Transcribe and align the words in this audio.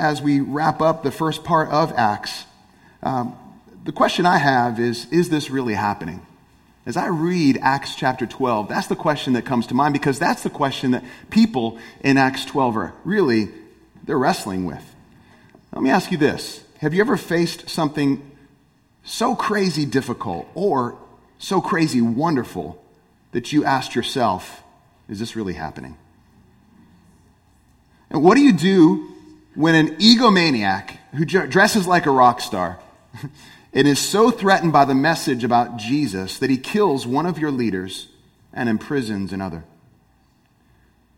as 0.00 0.22
we 0.22 0.40
wrap 0.40 0.80
up 0.80 1.02
the 1.02 1.12
first 1.12 1.44
part 1.44 1.68
of 1.68 1.92
Acts, 1.92 2.44
um, 3.02 3.36
the 3.84 3.92
question 3.92 4.26
I 4.26 4.38
have 4.38 4.80
is 4.80 5.06
Is 5.12 5.28
this 5.28 5.50
really 5.50 5.74
happening? 5.74 6.26
As 6.86 6.96
I 6.96 7.08
read 7.08 7.58
Acts 7.60 7.94
chapter 7.94 8.26
12, 8.26 8.68
that's 8.68 8.86
the 8.86 8.96
question 8.96 9.34
that 9.34 9.44
comes 9.44 9.66
to 9.66 9.74
mind 9.74 9.92
because 9.92 10.18
that's 10.18 10.42
the 10.42 10.50
question 10.50 10.92
that 10.92 11.04
people 11.28 11.78
in 12.00 12.16
Acts 12.16 12.46
12 12.46 12.76
are 12.78 12.94
really 13.04 13.50
they're 14.02 14.18
wrestling 14.18 14.64
with. 14.64 14.82
Let 15.72 15.82
me 15.82 15.90
ask 15.90 16.10
you 16.10 16.16
this. 16.16 16.64
Have 16.78 16.94
you 16.94 17.02
ever 17.02 17.18
faced 17.18 17.68
something 17.68 18.28
so 19.04 19.36
crazy 19.36 19.84
difficult 19.84 20.48
or 20.54 20.98
so 21.38 21.60
crazy 21.60 22.00
wonderful 22.00 22.82
that 23.32 23.52
you 23.52 23.64
asked 23.64 23.94
yourself, 23.94 24.62
is 25.08 25.18
this 25.18 25.36
really 25.36 25.52
happening? 25.52 25.96
And 28.08 28.24
what 28.24 28.36
do 28.36 28.40
you 28.40 28.52
do 28.52 29.09
when 29.54 29.74
an 29.74 29.96
egomaniac 29.96 30.96
who 31.14 31.24
dresses 31.24 31.86
like 31.86 32.06
a 32.06 32.10
rock 32.10 32.40
star 32.40 32.78
and 33.72 33.88
is 33.88 33.98
so 33.98 34.30
threatened 34.30 34.72
by 34.72 34.84
the 34.84 34.94
message 34.94 35.44
about 35.44 35.76
Jesus 35.76 36.38
that 36.38 36.50
he 36.50 36.56
kills 36.56 37.06
one 37.06 37.26
of 37.26 37.38
your 37.38 37.50
leaders 37.50 38.08
and 38.52 38.68
imprisons 38.68 39.32
another? 39.32 39.64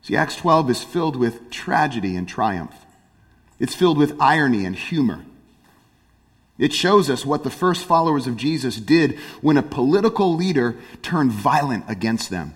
See, 0.02 0.16
Acts 0.16 0.36
12 0.36 0.70
is 0.70 0.82
filled 0.82 1.16
with 1.16 1.50
tragedy 1.50 2.16
and 2.16 2.28
triumph. 2.28 2.74
It's 3.60 3.74
filled 3.74 3.98
with 3.98 4.20
irony 4.20 4.64
and 4.64 4.74
humor. 4.74 5.24
It 6.58 6.72
shows 6.72 7.08
us 7.08 7.24
what 7.24 7.44
the 7.44 7.50
first 7.50 7.84
followers 7.84 8.26
of 8.26 8.36
Jesus 8.36 8.76
did 8.76 9.18
when 9.40 9.56
a 9.56 9.62
political 9.62 10.34
leader 10.34 10.76
turned 11.02 11.32
violent 11.32 11.84
against 11.88 12.30
them. 12.30 12.54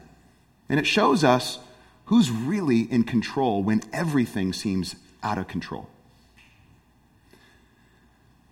And 0.68 0.80
it 0.80 0.86
shows 0.86 1.22
us 1.24 1.58
who's 2.06 2.30
really 2.30 2.80
in 2.80 3.04
control 3.04 3.62
when 3.62 3.82
everything 3.92 4.52
seems 4.52 4.96
out 5.22 5.38
of 5.38 5.48
control. 5.48 5.88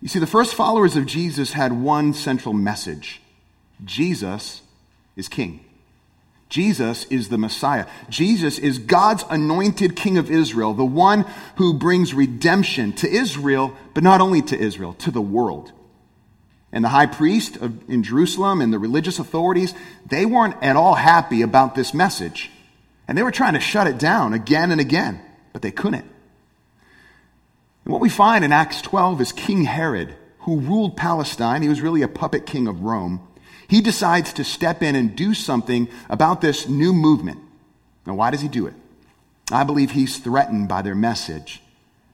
You 0.01 0.07
see, 0.07 0.19
the 0.19 0.27
first 0.27 0.53
followers 0.53 0.95
of 0.95 1.05
Jesus 1.05 1.53
had 1.53 1.73
one 1.73 2.13
central 2.13 2.53
message 2.53 3.21
Jesus 3.83 4.61
is 5.15 5.27
king. 5.27 5.65
Jesus 6.47 7.05
is 7.05 7.29
the 7.29 7.37
Messiah. 7.37 7.87
Jesus 8.07 8.59
is 8.59 8.77
God's 8.77 9.25
anointed 9.29 9.95
King 9.95 10.17
of 10.17 10.29
Israel, 10.29 10.73
the 10.73 10.85
one 10.85 11.25
who 11.55 11.73
brings 11.73 12.13
redemption 12.13 12.93
to 12.93 13.09
Israel, 13.09 13.75
but 13.93 14.03
not 14.03 14.21
only 14.21 14.41
to 14.43 14.57
Israel, 14.57 14.93
to 14.93 15.11
the 15.11 15.21
world. 15.21 15.71
And 16.71 16.83
the 16.83 16.89
high 16.89 17.07
priest 17.07 17.57
of, 17.57 17.89
in 17.89 18.03
Jerusalem 18.03 18.61
and 18.61 18.71
the 18.71 18.79
religious 18.79 19.17
authorities, 19.17 19.73
they 20.05 20.25
weren't 20.25 20.61
at 20.61 20.75
all 20.75 20.95
happy 20.95 21.41
about 21.41 21.73
this 21.73 21.93
message. 21.93 22.51
And 23.07 23.17
they 23.17 23.23
were 23.23 23.31
trying 23.31 23.53
to 23.53 23.59
shut 23.59 23.87
it 23.87 23.97
down 23.97 24.33
again 24.33 24.71
and 24.71 24.79
again, 24.79 25.21
but 25.51 25.61
they 25.61 25.71
couldn't. 25.71 26.05
And 27.85 27.93
what 27.93 28.01
we 28.01 28.09
find 28.09 28.43
in 28.43 28.51
Acts 28.51 28.81
12 28.81 29.21
is 29.21 29.31
King 29.31 29.63
Herod, 29.63 30.15
who 30.39 30.59
ruled 30.59 30.97
Palestine, 30.97 31.61
he 31.61 31.69
was 31.69 31.81
really 31.81 32.01
a 32.01 32.07
puppet 32.07 32.45
king 32.45 32.67
of 32.67 32.81
Rome 32.81 33.25
he 33.67 33.81
decides 33.81 34.33
to 34.33 34.43
step 34.43 34.83
in 34.83 34.95
and 34.95 35.15
do 35.15 35.33
something 35.33 35.87
about 36.09 36.41
this 36.41 36.67
new 36.67 36.93
movement. 36.93 37.39
Now, 38.05 38.15
why 38.15 38.31
does 38.31 38.41
he 38.41 38.47
do 38.47 38.67
it? 38.67 38.73
I 39.51 39.63
believe 39.63 39.91
he's 39.91 40.17
threatened 40.17 40.67
by 40.67 40.81
their 40.81 40.95
message, 40.95 41.61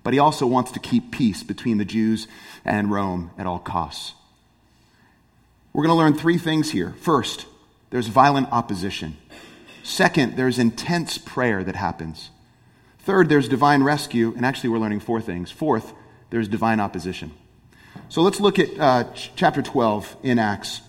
but 0.03 0.13
he 0.13 0.19
also 0.19 0.45
wants 0.45 0.71
to 0.71 0.79
keep 0.79 1.11
peace 1.11 1.43
between 1.43 1.77
the 1.77 1.85
Jews 1.85 2.27
and 2.63 2.91
Rome 2.91 3.31
at 3.37 3.47
all 3.47 3.59
costs. 3.59 4.13
We're 5.73 5.83
going 5.85 5.95
to 5.95 6.01
learn 6.01 6.17
three 6.17 6.37
things 6.37 6.71
here. 6.71 6.93
First, 6.99 7.45
there's 7.89 8.07
violent 8.07 8.51
opposition. 8.51 9.17
Second, 9.83 10.37
there's 10.37 10.59
intense 10.59 11.17
prayer 11.17 11.63
that 11.63 11.75
happens. 11.75 12.29
Third, 13.03 13.29
there's 13.29 13.49
divine 13.49 13.83
rescue. 13.83 14.33
And 14.35 14.45
actually, 14.45 14.69
we're 14.69 14.79
learning 14.79 14.99
four 14.99 15.21
things. 15.21 15.51
Fourth, 15.51 15.93
there's 16.29 16.47
divine 16.47 16.79
opposition. 16.79 17.31
So 18.09 18.21
let's 18.21 18.39
look 18.39 18.59
at 18.59 18.79
uh, 18.79 19.03
ch- 19.13 19.31
chapter 19.35 19.61
12 19.61 20.17
in 20.23 20.39
Acts. 20.39 20.81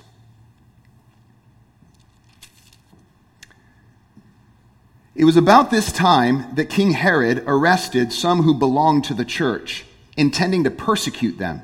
It 5.14 5.24
was 5.24 5.36
about 5.36 5.70
this 5.70 5.92
time 5.92 6.54
that 6.54 6.70
King 6.70 6.92
Herod 6.92 7.44
arrested 7.46 8.12
some 8.12 8.42
who 8.42 8.54
belonged 8.54 9.04
to 9.04 9.14
the 9.14 9.24
church, 9.24 9.84
intending 10.16 10.64
to 10.64 10.70
persecute 10.70 11.38
them. 11.38 11.62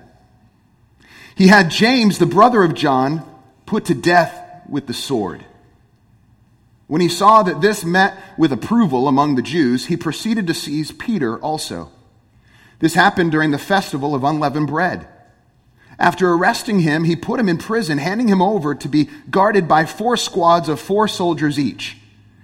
He 1.34 1.48
had 1.48 1.70
James, 1.70 2.18
the 2.18 2.26
brother 2.26 2.62
of 2.62 2.74
John, 2.74 3.24
put 3.64 3.86
to 3.86 3.94
death 3.94 4.62
with 4.68 4.86
the 4.86 4.94
sword. 4.94 5.44
When 6.88 7.02
he 7.02 7.08
saw 7.08 7.42
that 7.42 7.60
this 7.60 7.84
met 7.84 8.18
with 8.36 8.50
approval 8.50 9.06
among 9.08 9.34
the 9.36 9.42
Jews, 9.42 9.86
he 9.86 9.96
proceeded 9.96 10.46
to 10.46 10.54
seize 10.54 10.90
Peter 10.90 11.38
also. 11.38 11.92
This 12.80 12.94
happened 12.94 13.30
during 13.30 13.50
the 13.50 13.58
festival 13.58 14.14
of 14.14 14.24
unleavened 14.24 14.68
bread. 14.68 15.06
After 15.98 16.32
arresting 16.32 16.80
him, 16.80 17.04
he 17.04 17.14
put 17.14 17.40
him 17.40 17.48
in 17.48 17.58
prison, 17.58 17.98
handing 17.98 18.28
him 18.28 18.40
over 18.40 18.74
to 18.74 18.88
be 18.88 19.10
guarded 19.30 19.68
by 19.68 19.84
four 19.84 20.16
squads 20.16 20.68
of 20.68 20.80
four 20.80 21.08
soldiers 21.08 21.58
each. 21.58 21.98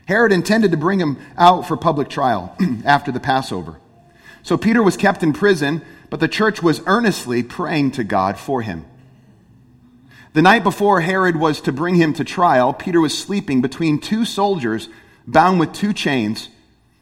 Herod 0.06 0.32
intended 0.32 0.72
to 0.72 0.76
bring 0.76 1.00
him 1.00 1.18
out 1.38 1.66
for 1.66 1.76
public 1.76 2.10
trial 2.10 2.54
after 2.84 3.10
the 3.10 3.20
Passover. 3.20 3.80
So 4.42 4.58
Peter 4.58 4.82
was 4.82 4.98
kept 4.98 5.22
in 5.22 5.32
prison, 5.32 5.80
but 6.10 6.20
the 6.20 6.28
church 6.28 6.62
was 6.62 6.82
earnestly 6.86 7.42
praying 7.42 7.92
to 7.92 8.04
God 8.04 8.38
for 8.38 8.60
him. 8.60 8.84
The 10.34 10.42
night 10.42 10.62
before 10.62 11.00
Herod 11.00 11.36
was 11.36 11.60
to 11.62 11.72
bring 11.72 11.94
him 11.94 12.12
to 12.14 12.24
trial, 12.24 12.72
Peter 12.72 13.00
was 13.00 13.16
sleeping 13.16 13.62
between 13.62 13.98
two 13.98 14.24
soldiers 14.24 14.88
bound 15.26 15.58
with 15.58 15.72
two 15.72 15.92
chains, 15.92 16.50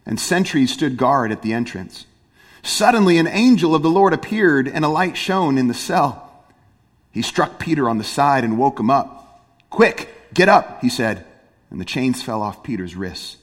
and 0.07 0.21
sentries 0.21 0.73
stood 0.73 0.97
guard 0.97 1.33
at 1.33 1.43
the 1.43 1.53
entrance. 1.53 2.07
Suddenly, 2.63 3.19
an 3.19 3.27
angel 3.27 3.75
of 3.75 3.83
the 3.83 3.91
Lord 3.91 4.13
appeared, 4.13 4.69
and 4.69 4.85
a 4.85 4.89
light 4.89 5.17
shone 5.17 5.59
in 5.59 5.67
the 5.67 5.75
cell. 5.75 6.47
He 7.11 7.23
struck 7.23 7.59
Peter 7.59 7.89
on 7.89 7.99
the 7.99 8.05
side 8.05 8.45
and 8.45 8.57
woke 8.57 8.79
him 8.79 8.91
up. 8.91 9.45
Quick, 9.69 10.09
get 10.33 10.49
up, 10.49 10.81
he 10.81 10.89
said 10.89 11.27
and 11.73 11.81
the 11.81 11.87
chains 11.87 12.23
fell 12.23 12.43
off 12.43 12.63
Peter's 12.63 12.95
wrists. 12.95 13.39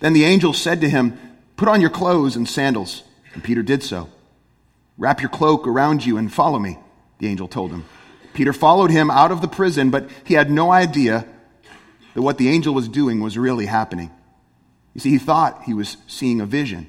Then 0.00 0.12
the 0.12 0.26
angel 0.26 0.52
said 0.52 0.82
to 0.82 0.90
him, 0.90 1.18
Put 1.56 1.66
on 1.66 1.80
your 1.80 1.90
clothes 1.90 2.36
and 2.36 2.46
sandals. 2.46 3.02
And 3.32 3.42
Peter 3.42 3.62
did 3.62 3.82
so. 3.82 4.10
Wrap 4.98 5.22
your 5.22 5.30
cloak 5.30 5.66
around 5.66 6.04
you 6.04 6.18
and 6.18 6.32
follow 6.32 6.58
me, 6.58 6.78
the 7.18 7.26
angel 7.26 7.48
told 7.48 7.70
him. 7.70 7.86
Peter 8.38 8.52
followed 8.52 8.92
him 8.92 9.10
out 9.10 9.32
of 9.32 9.40
the 9.40 9.48
prison, 9.48 9.90
but 9.90 10.08
he 10.22 10.34
had 10.34 10.48
no 10.48 10.70
idea 10.70 11.26
that 12.14 12.22
what 12.22 12.38
the 12.38 12.48
angel 12.48 12.72
was 12.72 12.86
doing 12.86 13.18
was 13.18 13.36
really 13.36 13.66
happening. 13.66 14.12
You 14.94 15.00
see, 15.00 15.10
he 15.10 15.18
thought 15.18 15.64
he 15.64 15.74
was 15.74 15.96
seeing 16.06 16.40
a 16.40 16.46
vision. 16.46 16.88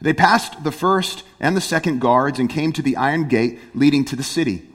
They 0.00 0.12
passed 0.12 0.64
the 0.64 0.72
first 0.72 1.22
and 1.38 1.56
the 1.56 1.60
second 1.60 2.00
guards 2.00 2.40
and 2.40 2.50
came 2.50 2.72
to 2.72 2.82
the 2.82 2.96
iron 2.96 3.28
gate 3.28 3.60
leading 3.72 4.04
to 4.06 4.16
the 4.16 4.24
city. 4.24 4.68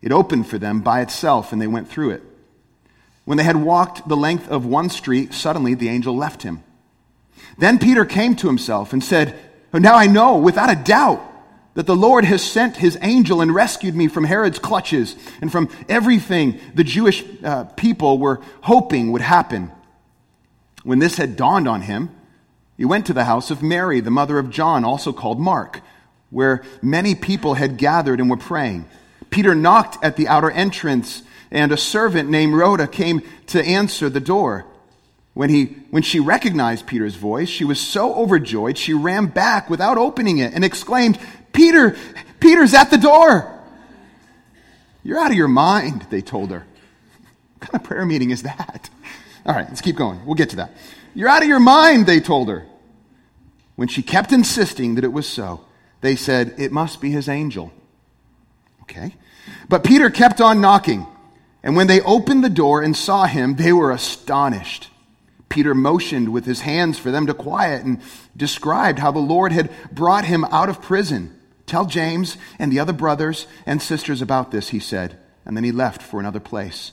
It 0.00 0.12
opened 0.12 0.46
for 0.46 0.58
them 0.58 0.80
by 0.80 1.00
itself, 1.00 1.52
and 1.52 1.60
they 1.60 1.66
went 1.66 1.88
through 1.88 2.10
it. 2.10 2.22
When 3.24 3.36
they 3.36 3.42
had 3.42 3.56
walked 3.56 4.08
the 4.08 4.16
length 4.16 4.48
of 4.48 4.64
one 4.64 4.90
street, 4.90 5.34
suddenly 5.34 5.74
the 5.74 5.88
angel 5.88 6.16
left 6.16 6.44
him. 6.44 6.62
Then 7.58 7.80
Peter 7.80 8.04
came 8.04 8.36
to 8.36 8.46
himself 8.46 8.92
and 8.92 9.02
said, 9.02 9.36
Now 9.72 9.96
I 9.96 10.06
know 10.06 10.36
without 10.36 10.70
a 10.70 10.80
doubt 10.80 11.20
that 11.74 11.86
the 11.86 11.96
Lord 11.96 12.24
has 12.24 12.42
sent 12.42 12.76
his 12.76 12.98
angel 13.00 13.40
and 13.40 13.54
rescued 13.54 13.94
me 13.94 14.08
from 14.08 14.24
Herod's 14.24 14.58
clutches 14.58 15.16
and 15.40 15.52
from 15.52 15.68
everything 15.88 16.60
the 16.74 16.84
Jewish 16.84 17.24
uh, 17.44 17.64
people 17.64 18.18
were 18.18 18.40
hoping 18.62 19.12
would 19.12 19.22
happen. 19.22 19.70
When 20.82 20.98
this 20.98 21.16
had 21.16 21.36
dawned 21.36 21.68
on 21.68 21.82
him, 21.82 22.10
he 22.76 22.84
went 22.84 23.06
to 23.06 23.12
the 23.12 23.24
house 23.24 23.50
of 23.50 23.62
Mary, 23.62 24.00
the 24.00 24.10
mother 24.10 24.38
of 24.38 24.50
John, 24.50 24.84
also 24.84 25.12
called 25.12 25.38
Mark, 25.38 25.80
where 26.30 26.62
many 26.82 27.14
people 27.14 27.54
had 27.54 27.76
gathered 27.76 28.20
and 28.20 28.30
were 28.30 28.36
praying. 28.36 28.86
Peter 29.28 29.54
knocked 29.54 30.02
at 30.02 30.16
the 30.16 30.28
outer 30.28 30.50
entrance 30.50 31.22
and 31.50 31.72
a 31.72 31.76
servant 31.76 32.30
named 32.30 32.54
Rhoda 32.54 32.86
came 32.86 33.22
to 33.48 33.62
answer 33.62 34.08
the 34.08 34.20
door. 34.20 34.66
When, 35.34 35.50
he, 35.50 35.66
when 35.90 36.02
she 36.02 36.20
recognized 36.20 36.86
Peter's 36.86 37.14
voice, 37.14 37.48
she 37.48 37.64
was 37.64 37.80
so 37.80 38.14
overjoyed, 38.14 38.76
she 38.76 38.94
ran 38.94 39.26
back 39.26 39.70
without 39.70 39.96
opening 39.96 40.38
it 40.38 40.52
and 40.54 40.64
exclaimed, 40.64 41.18
Peter, 41.52 41.96
Peter's 42.38 42.74
at 42.74 42.90
the 42.90 42.98
door. 42.98 43.58
You're 45.02 45.18
out 45.18 45.30
of 45.30 45.36
your 45.36 45.48
mind, 45.48 46.06
they 46.10 46.20
told 46.20 46.50
her. 46.50 46.66
What 47.58 47.70
kind 47.70 47.74
of 47.74 47.88
prayer 47.88 48.04
meeting 48.04 48.30
is 48.30 48.42
that? 48.42 48.90
All 49.46 49.54
right, 49.54 49.66
let's 49.68 49.80
keep 49.80 49.96
going. 49.96 50.24
We'll 50.26 50.34
get 50.34 50.50
to 50.50 50.56
that. 50.56 50.72
You're 51.14 51.28
out 51.28 51.42
of 51.42 51.48
your 51.48 51.60
mind, 51.60 52.06
they 52.06 52.20
told 52.20 52.48
her. 52.48 52.66
When 53.76 53.88
she 53.88 54.02
kept 54.02 54.32
insisting 54.32 54.96
that 54.96 55.04
it 55.04 55.12
was 55.12 55.26
so, 55.26 55.64
they 56.02 56.16
said, 56.16 56.54
It 56.58 56.72
must 56.72 57.00
be 57.00 57.10
his 57.10 57.28
angel. 57.28 57.72
Okay. 58.82 59.14
But 59.68 59.84
Peter 59.84 60.10
kept 60.10 60.40
on 60.40 60.60
knocking. 60.60 61.06
And 61.62 61.76
when 61.76 61.86
they 61.86 62.00
opened 62.00 62.42
the 62.42 62.50
door 62.50 62.82
and 62.82 62.96
saw 62.96 63.26
him, 63.26 63.56
they 63.56 63.72
were 63.72 63.90
astonished. 63.90 64.88
Peter 65.48 65.74
motioned 65.74 66.30
with 66.30 66.44
his 66.44 66.60
hands 66.60 66.98
for 66.98 67.10
them 67.10 67.26
to 67.26 67.34
quiet 67.34 67.84
and 67.84 68.00
described 68.36 68.98
how 68.98 69.10
the 69.10 69.18
Lord 69.18 69.52
had 69.52 69.70
brought 69.92 70.24
him 70.24 70.44
out 70.44 70.68
of 70.68 70.80
prison. 70.80 71.38
Tell 71.70 71.86
James 71.86 72.36
and 72.58 72.72
the 72.72 72.80
other 72.80 72.92
brothers 72.92 73.46
and 73.64 73.80
sisters 73.80 74.20
about 74.20 74.50
this, 74.50 74.70
he 74.70 74.80
said, 74.80 75.16
and 75.46 75.56
then 75.56 75.62
he 75.62 75.70
left 75.70 76.02
for 76.02 76.18
another 76.18 76.40
place. 76.40 76.90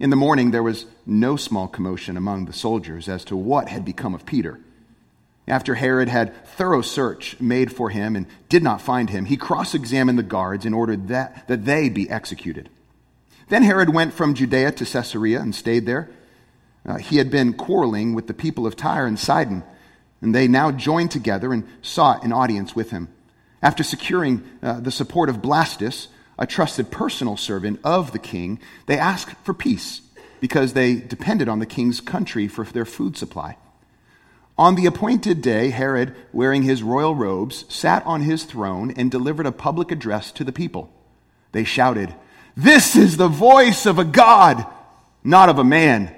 In 0.00 0.10
the 0.10 0.16
morning, 0.16 0.50
there 0.50 0.64
was 0.64 0.86
no 1.06 1.36
small 1.36 1.68
commotion 1.68 2.16
among 2.16 2.46
the 2.46 2.52
soldiers 2.52 3.08
as 3.08 3.24
to 3.26 3.36
what 3.36 3.68
had 3.68 3.84
become 3.84 4.12
of 4.12 4.26
Peter. 4.26 4.58
After 5.46 5.76
Herod 5.76 6.08
had 6.08 6.34
thorough 6.46 6.82
search 6.82 7.38
made 7.38 7.72
for 7.72 7.90
him 7.90 8.16
and 8.16 8.26
did 8.48 8.64
not 8.64 8.80
find 8.80 9.08
him, 9.08 9.26
he 9.26 9.36
cross 9.36 9.72
examined 9.72 10.18
the 10.18 10.24
guards 10.24 10.66
in 10.66 10.74
order 10.74 10.96
that, 10.96 11.46
that 11.46 11.64
they 11.64 11.88
be 11.88 12.10
executed. 12.10 12.68
Then 13.50 13.62
Herod 13.62 13.94
went 13.94 14.12
from 14.12 14.34
Judea 14.34 14.72
to 14.72 14.84
Caesarea 14.84 15.40
and 15.40 15.54
stayed 15.54 15.86
there. 15.86 16.10
Uh, 16.84 16.96
he 16.96 17.18
had 17.18 17.30
been 17.30 17.52
quarreling 17.52 18.14
with 18.16 18.26
the 18.26 18.34
people 18.34 18.66
of 18.66 18.74
Tyre 18.74 19.06
and 19.06 19.16
Sidon, 19.16 19.62
and 20.20 20.34
they 20.34 20.48
now 20.48 20.72
joined 20.72 21.12
together 21.12 21.52
and 21.52 21.68
sought 21.82 22.24
an 22.24 22.32
audience 22.32 22.74
with 22.74 22.90
him. 22.90 23.10
After 23.62 23.82
securing 23.82 24.48
uh, 24.62 24.80
the 24.80 24.90
support 24.90 25.28
of 25.28 25.42
Blastus, 25.42 26.08
a 26.38 26.46
trusted 26.46 26.90
personal 26.90 27.36
servant 27.36 27.80
of 27.82 28.12
the 28.12 28.18
king, 28.18 28.60
they 28.86 28.98
asked 28.98 29.36
for 29.44 29.54
peace 29.54 30.02
because 30.40 30.72
they 30.72 30.96
depended 30.96 31.48
on 31.48 31.58
the 31.58 31.66
king's 31.66 32.00
country 32.00 32.46
for 32.46 32.64
their 32.64 32.84
food 32.84 33.16
supply. 33.16 33.56
On 34.58 34.74
the 34.74 34.86
appointed 34.86 35.42
day, 35.42 35.70
Herod, 35.70 36.14
wearing 36.32 36.62
his 36.62 36.82
royal 36.82 37.14
robes, 37.14 37.64
sat 37.68 38.04
on 38.06 38.22
his 38.22 38.44
throne 38.44 38.90
and 38.96 39.10
delivered 39.10 39.46
a 39.46 39.52
public 39.52 39.90
address 39.90 40.32
to 40.32 40.44
the 40.44 40.52
people. 40.52 40.90
They 41.52 41.64
shouted, 41.64 42.14
This 42.56 42.96
is 42.96 43.16
the 43.16 43.28
voice 43.28 43.84
of 43.84 43.98
a 43.98 44.04
God, 44.04 44.64
not 45.22 45.48
of 45.48 45.58
a 45.58 45.64
man. 45.64 46.14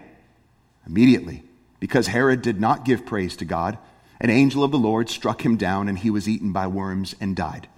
Immediately, 0.87 1.43
because 1.81 2.07
Herod 2.07 2.43
did 2.43 2.61
not 2.61 2.85
give 2.85 3.07
praise 3.07 3.37
to 3.39 3.45
God, 3.45 3.77
an 4.21 4.31
angel 4.31 4.65
of 4.65 4.71
the 4.71 4.79
Lord 4.79 5.09
struck 5.09 5.45
him 5.45 5.57
down, 5.57 5.89
and 5.89 5.99
he 5.99 6.11
was 6.11 6.29
eaten 6.29 6.53
by 6.53 6.67
worms 6.67 7.15
and 7.21 7.37
died. 7.37 7.69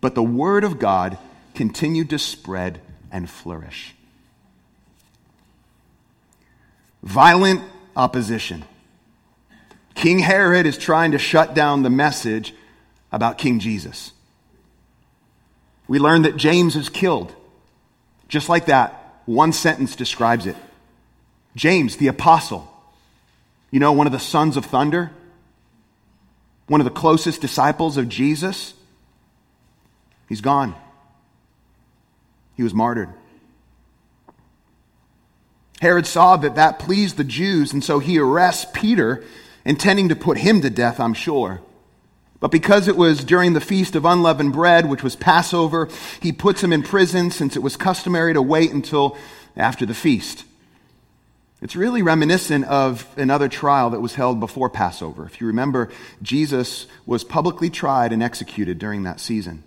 But 0.00 0.14
the 0.14 0.22
word 0.22 0.64
of 0.64 0.78
God 0.78 1.18
continued 1.54 2.10
to 2.10 2.18
spread 2.18 2.80
and 3.10 3.28
flourish. 3.28 3.94
Violent 7.02 7.62
opposition. 7.96 8.64
King 9.94 10.20
Herod 10.20 10.66
is 10.66 10.78
trying 10.78 11.10
to 11.12 11.18
shut 11.18 11.54
down 11.54 11.82
the 11.82 11.90
message 11.90 12.54
about 13.10 13.38
King 13.38 13.58
Jesus. 13.58 14.12
We 15.88 15.98
learn 15.98 16.22
that 16.22 16.36
James 16.36 16.76
is 16.76 16.88
killed. 16.88 17.34
Just 18.28 18.48
like 18.48 18.66
that, 18.66 19.22
one 19.26 19.52
sentence 19.52 19.96
describes 19.96 20.46
it. 20.46 20.56
James, 21.56 21.96
the 21.96 22.06
apostle, 22.06 22.72
you 23.70 23.80
know, 23.80 23.92
one 23.92 24.06
of 24.06 24.12
the 24.12 24.18
sons 24.18 24.56
of 24.56 24.64
thunder, 24.64 25.10
one 26.66 26.80
of 26.80 26.84
the 26.84 26.90
closest 26.90 27.40
disciples 27.40 27.96
of 27.96 28.08
Jesus, 28.08 28.74
he's 30.28 30.40
gone. 30.40 30.74
He 32.56 32.62
was 32.62 32.74
martyred. 32.74 33.10
Herod 35.80 36.06
saw 36.06 36.36
that 36.36 36.56
that 36.56 36.78
pleased 36.78 37.16
the 37.16 37.24
Jews, 37.24 37.72
and 37.72 37.84
so 37.84 38.00
he 38.00 38.18
arrests 38.18 38.66
Peter 38.74 39.22
intending 39.64 40.08
to 40.08 40.16
put 40.16 40.38
him 40.38 40.60
to 40.62 40.70
death, 40.70 40.98
I'm 40.98 41.14
sure. 41.14 41.60
But 42.40 42.50
because 42.50 42.88
it 42.88 42.96
was 42.96 43.24
during 43.24 43.52
the 43.52 43.60
feast 43.60 43.96
of 43.96 44.04
unleavened 44.04 44.52
bread, 44.52 44.88
which 44.88 45.02
was 45.02 45.16
Passover, 45.16 45.88
he 46.20 46.32
puts 46.32 46.62
him 46.62 46.72
in 46.72 46.82
prison 46.82 47.30
since 47.30 47.56
it 47.56 47.62
was 47.62 47.76
customary 47.76 48.32
to 48.34 48.42
wait 48.42 48.72
until 48.72 49.16
after 49.56 49.84
the 49.86 49.94
feast. 49.94 50.44
It's 51.60 51.74
really 51.74 52.02
reminiscent 52.02 52.66
of 52.66 53.06
another 53.16 53.48
trial 53.48 53.90
that 53.90 54.00
was 54.00 54.14
held 54.14 54.38
before 54.38 54.70
Passover. 54.70 55.26
If 55.26 55.40
you 55.40 55.48
remember, 55.48 55.90
Jesus 56.22 56.86
was 57.04 57.24
publicly 57.24 57.68
tried 57.68 58.12
and 58.12 58.22
executed 58.22 58.78
during 58.78 59.02
that 59.02 59.18
season. 59.18 59.64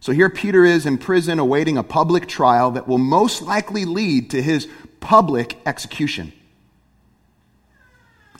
So 0.00 0.12
here 0.12 0.30
Peter 0.30 0.64
is 0.64 0.86
in 0.86 0.98
prison 0.98 1.38
awaiting 1.38 1.76
a 1.76 1.84
public 1.84 2.26
trial 2.26 2.72
that 2.72 2.88
will 2.88 2.98
most 2.98 3.42
likely 3.42 3.84
lead 3.84 4.30
to 4.30 4.42
his 4.42 4.66
public 4.98 5.58
execution. 5.64 6.32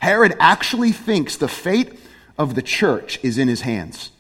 Herod 0.01 0.35
actually 0.41 0.93
thinks 0.93 1.37
the 1.37 1.49
fate 1.49 2.01
of 2.39 2.55
the 2.55 2.63
church 2.63 3.21
is 3.23 3.39
in 3.39 3.47
his 3.47 3.61
hands. 3.61 4.11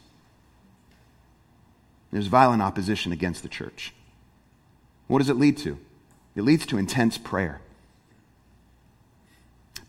There's 2.13 2.27
violent 2.27 2.63
opposition 2.63 3.11
against 3.11 3.43
the 3.43 3.49
church. 3.49 3.95
What 5.07 5.19
does 5.19 5.31
it 5.31 5.37
lead 5.37 5.57
to? 5.59 5.79
It 6.37 6.43
leads 6.43 6.67
to 6.67 6.79
intense 6.79 7.19
prayer. 7.19 7.61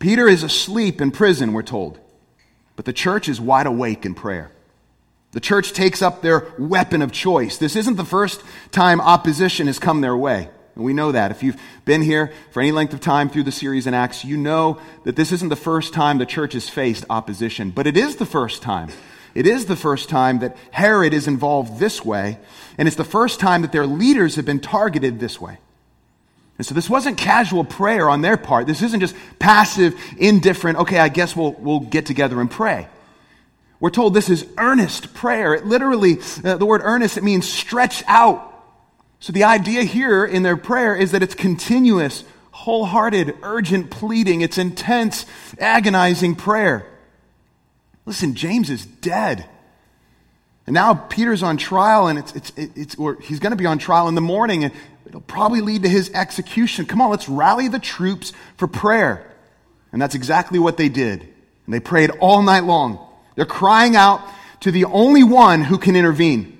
Peter 0.01 0.27
is 0.27 0.42
asleep 0.42 1.00
in 1.00 1.12
prison, 1.12 1.53
we're 1.53 1.62
told, 1.62 2.00
but 2.75 2.86
the 2.86 2.92
church 2.92 3.30
is 3.30 3.39
wide 3.39 3.68
awake 3.68 4.03
in 4.03 4.15
prayer. 4.15 4.51
The 5.31 5.39
church 5.39 5.74
takes 5.74 6.01
up 6.01 6.21
their 6.21 6.51
weapon 6.57 7.03
of 7.03 7.12
choice. 7.12 7.59
This 7.59 7.75
isn't 7.75 7.98
the 7.98 8.03
first 8.03 8.42
time 8.71 9.00
opposition 9.00 9.68
has 9.68 9.77
come 9.77 10.01
their 10.01 10.18
way. 10.18 10.50
And 10.74 10.83
we 10.83 10.94
know 10.94 11.12
that. 11.12 11.30
If 11.30 11.44
you've 11.44 11.62
been 11.86 12.01
here 12.01 12.33
for 12.50 12.62
any 12.62 12.71
length 12.71 12.94
of 12.94 13.00
time 13.00 13.30
through 13.30 13.44
the 13.44 13.51
series 13.51 13.86
in 13.86 13.94
Acts, 13.94 14.25
you 14.25 14.38
know 14.38 14.81
that 15.03 15.15
this 15.15 15.31
isn't 15.31 15.50
the 15.50 15.56
first 15.56 15.94
time 15.94 16.18
the 16.18 16.25
church 16.25 16.53
has 16.53 16.68
faced 16.68 17.06
opposition, 17.07 17.69
but 17.69 17.86
it 17.86 17.95
is 17.95 18.15
the 18.15 18.25
first 18.25 18.63
time. 18.63 18.89
It 19.36 19.45
is 19.45 19.68
the 19.68 19.75
first 19.75 20.09
time 20.09 20.39
that 20.39 20.57
Herod 20.71 21.13
is 21.13 21.27
involved 21.27 21.80
this 21.80 22.03
way, 22.03 22.39
and 22.80 22.88
it's 22.88 22.98
the 22.98 23.03
first 23.03 23.39
time 23.39 23.62
that 23.62 23.71
their 23.71 23.86
leaders 23.86 24.36
have 24.36 24.45
been 24.45 24.59
targeted 24.59 25.19
this 25.19 25.39
way. 25.39 25.59
And 26.61 26.65
so 26.67 26.75
this 26.75 26.87
wasn't 26.87 27.17
casual 27.17 27.63
prayer 27.63 28.07
on 28.07 28.21
their 28.21 28.37
part. 28.37 28.67
This 28.67 28.83
isn't 28.83 28.99
just 28.99 29.15
passive, 29.39 29.99
indifferent, 30.19 30.77
okay, 30.77 30.99
I 30.99 31.09
guess 31.09 31.35
we'll, 31.35 31.53
we'll 31.53 31.79
get 31.79 32.05
together 32.05 32.39
and 32.39 32.51
pray. 32.51 32.87
We're 33.79 33.89
told 33.89 34.13
this 34.13 34.29
is 34.29 34.45
earnest 34.59 35.15
prayer. 35.15 35.55
It 35.55 35.65
literally, 35.65 36.19
uh, 36.43 36.57
the 36.57 36.67
word 36.67 36.81
earnest, 36.83 37.17
it 37.17 37.23
means 37.23 37.49
stretch 37.49 38.03
out 38.05 38.51
so 39.21 39.33
the 39.33 39.43
idea 39.43 39.83
here 39.83 40.23
in 40.23 40.41
their 40.41 40.57
prayer 40.57 40.95
is 40.95 41.11
that 41.13 41.21
it's 41.21 41.35
continuous, 41.35 42.23
wholehearted, 42.51 43.37
urgent 43.41 43.89
pleading. 43.91 44.41
It's 44.41 44.57
intense, 44.59 45.27
agonizing 45.59 46.35
prayer. 46.35 46.87
Listen, 48.05 48.33
James 48.33 48.71
is 48.71 48.85
dead. 48.85 49.45
And 50.65 50.73
now 50.73 50.95
Peter's 50.95 51.43
on 51.43 51.57
trial, 51.57 52.07
and 52.07 52.17
it's, 52.17 52.35
it's, 52.35 52.51
it's, 52.57 52.95
or 52.95 53.19
he's 53.21 53.39
going 53.39 53.51
to 53.51 53.57
be 53.57 53.67
on 53.67 53.77
trial 53.77 54.07
in 54.07 54.15
the 54.15 54.21
morning, 54.21 54.63
and 54.63 54.73
it'll 55.06 55.21
probably 55.21 55.62
lead 55.62 55.83
to 55.83 55.89
his 55.89 56.09
execution. 56.13 56.86
Come 56.86 57.01
on, 57.01 57.09
let's 57.09 57.30
rally 57.30 57.68
the 57.68 57.80
troops 57.80 58.33
for 58.57 58.68
prayer. 58.68 59.31
And 59.92 60.01
that's 60.01 60.15
exactly 60.15 60.59
what 60.59 60.77
they 60.77 60.89
did. 60.89 61.21
And 61.21 61.74
they 61.74 61.80
prayed 61.80 62.12
all 62.19 62.42
night 62.42 62.63
long. 62.63 63.07
They're 63.36 63.45
crying 63.45 63.95
out 63.95 64.21
to 64.62 64.71
the 64.71 64.86
only 64.86 65.24
one 65.24 65.63
who 65.63 65.77
can 65.77 65.95
intervene. 65.95 66.57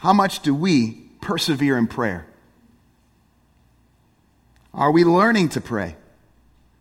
How 0.00 0.12
much 0.12 0.40
do 0.40 0.54
we 0.54 1.02
persevere 1.20 1.76
in 1.76 1.86
prayer? 1.86 2.26
Are 4.72 4.92
we 4.92 5.04
learning 5.04 5.48
to 5.50 5.60
pray? 5.60 5.96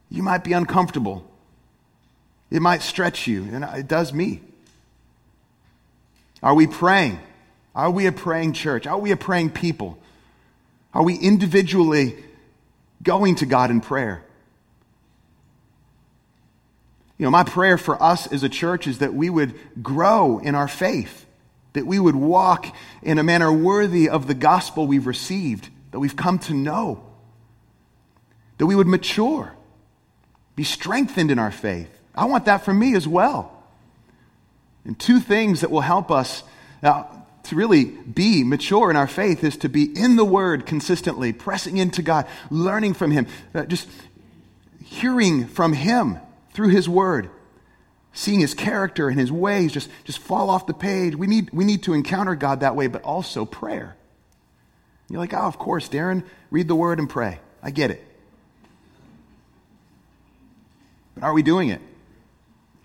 You 0.09 0.21
might 0.21 0.43
be 0.43 0.53
uncomfortable. 0.53 1.25
It 2.51 2.61
might 2.61 2.81
stretch 2.81 3.25
you, 3.25 3.43
and 3.43 3.63
it 3.63 3.87
does 3.87 4.13
me. 4.13 4.41
Are 6.45 6.55
we 6.55 6.65
praying? 6.65 7.19
Are 7.75 7.91
we 7.91 8.05
a 8.05 8.13
praying 8.13 8.53
church? 8.53 8.87
Are 8.87 8.97
we 8.97 9.11
a 9.11 9.17
praying 9.17 9.49
people? 9.49 9.97
Are 10.93 11.03
we 11.03 11.15
individually 11.15 12.15
going 13.03 13.35
to 13.35 13.45
God 13.45 13.69
in 13.69 13.81
prayer? 13.81 14.23
You 17.17 17.25
know, 17.25 17.31
my 17.31 17.43
prayer 17.43 17.77
for 17.77 18.01
us 18.01 18.31
as 18.31 18.43
a 18.43 18.49
church 18.49 18.87
is 18.87 18.99
that 18.99 19.13
we 19.13 19.29
would 19.29 19.53
grow 19.83 20.37
in 20.39 20.55
our 20.55 20.69
faith 20.69 21.25
that 21.75 21.85
we 21.85 21.99
would 21.99 22.15
walk 22.15 22.73
in 23.03 23.19
a 23.19 23.23
manner 23.23 23.51
worthy 23.51 24.09
of 24.09 24.27
the 24.27 24.33
gospel 24.33 24.87
we've 24.87 25.05
received, 25.05 25.69
that 25.91 25.99
we've 25.99 26.15
come 26.15 26.39
to 26.39 26.53
know, 26.53 27.05
that 28.57 28.65
we 28.65 28.75
would 28.75 28.87
mature, 28.87 29.53
be 30.55 30.63
strengthened 30.63 31.29
in 31.29 31.37
our 31.37 31.51
faith. 31.51 31.89
I 32.15 32.25
want 32.25 32.45
that 32.45 32.63
for 32.63 32.73
me 32.73 32.95
as 32.95 33.07
well. 33.07 33.54
And 34.85 34.97
two 34.97 35.19
things 35.19 35.61
that 35.61 35.71
will 35.71 35.81
help 35.81 36.11
us 36.11 36.43
uh, 36.83 37.03
to 37.43 37.55
really 37.55 37.85
be 37.85 38.43
mature 38.43 38.89
in 38.89 38.95
our 38.95 39.07
faith 39.07 39.43
is 39.43 39.57
to 39.57 39.69
be 39.69 39.83
in 39.83 40.15
the 40.15 40.25
Word 40.25 40.65
consistently, 40.65 41.33
pressing 41.33 41.77
into 41.77 42.01
God, 42.01 42.27
learning 42.49 42.93
from 42.93 43.11
Him, 43.11 43.27
uh, 43.53 43.65
just 43.65 43.87
hearing 44.83 45.47
from 45.47 45.73
Him 45.73 46.19
through 46.53 46.69
His 46.69 46.87
Word 46.87 47.29
seeing 48.15 48.39
his 48.39 48.53
character 48.53 49.09
and 49.09 49.19
his 49.19 49.31
ways 49.31 49.71
just, 49.71 49.89
just 50.05 50.19
fall 50.19 50.49
off 50.49 50.65
the 50.65 50.73
page. 50.73 51.15
We 51.15 51.27
need, 51.27 51.51
we 51.51 51.65
need 51.65 51.83
to 51.83 51.93
encounter 51.93 52.33
God 52.33 52.61
that 52.61 52.75
way, 52.75 52.87
but 52.87 53.03
also 53.03 53.45
prayer. 53.45 53.95
You're 55.09 55.19
like, 55.19 55.33
oh, 55.33 55.41
of 55.41 55.59
course, 55.59 55.87
Darren, 55.89 56.23
read 56.49 56.67
the 56.67 56.75
word 56.75 56.97
and 56.97 57.09
pray. 57.09 57.39
I 57.61 57.71
get 57.71 57.91
it. 57.91 58.03
But 61.13 61.25
are 61.25 61.33
we 61.33 61.43
doing 61.43 61.69
it 61.69 61.81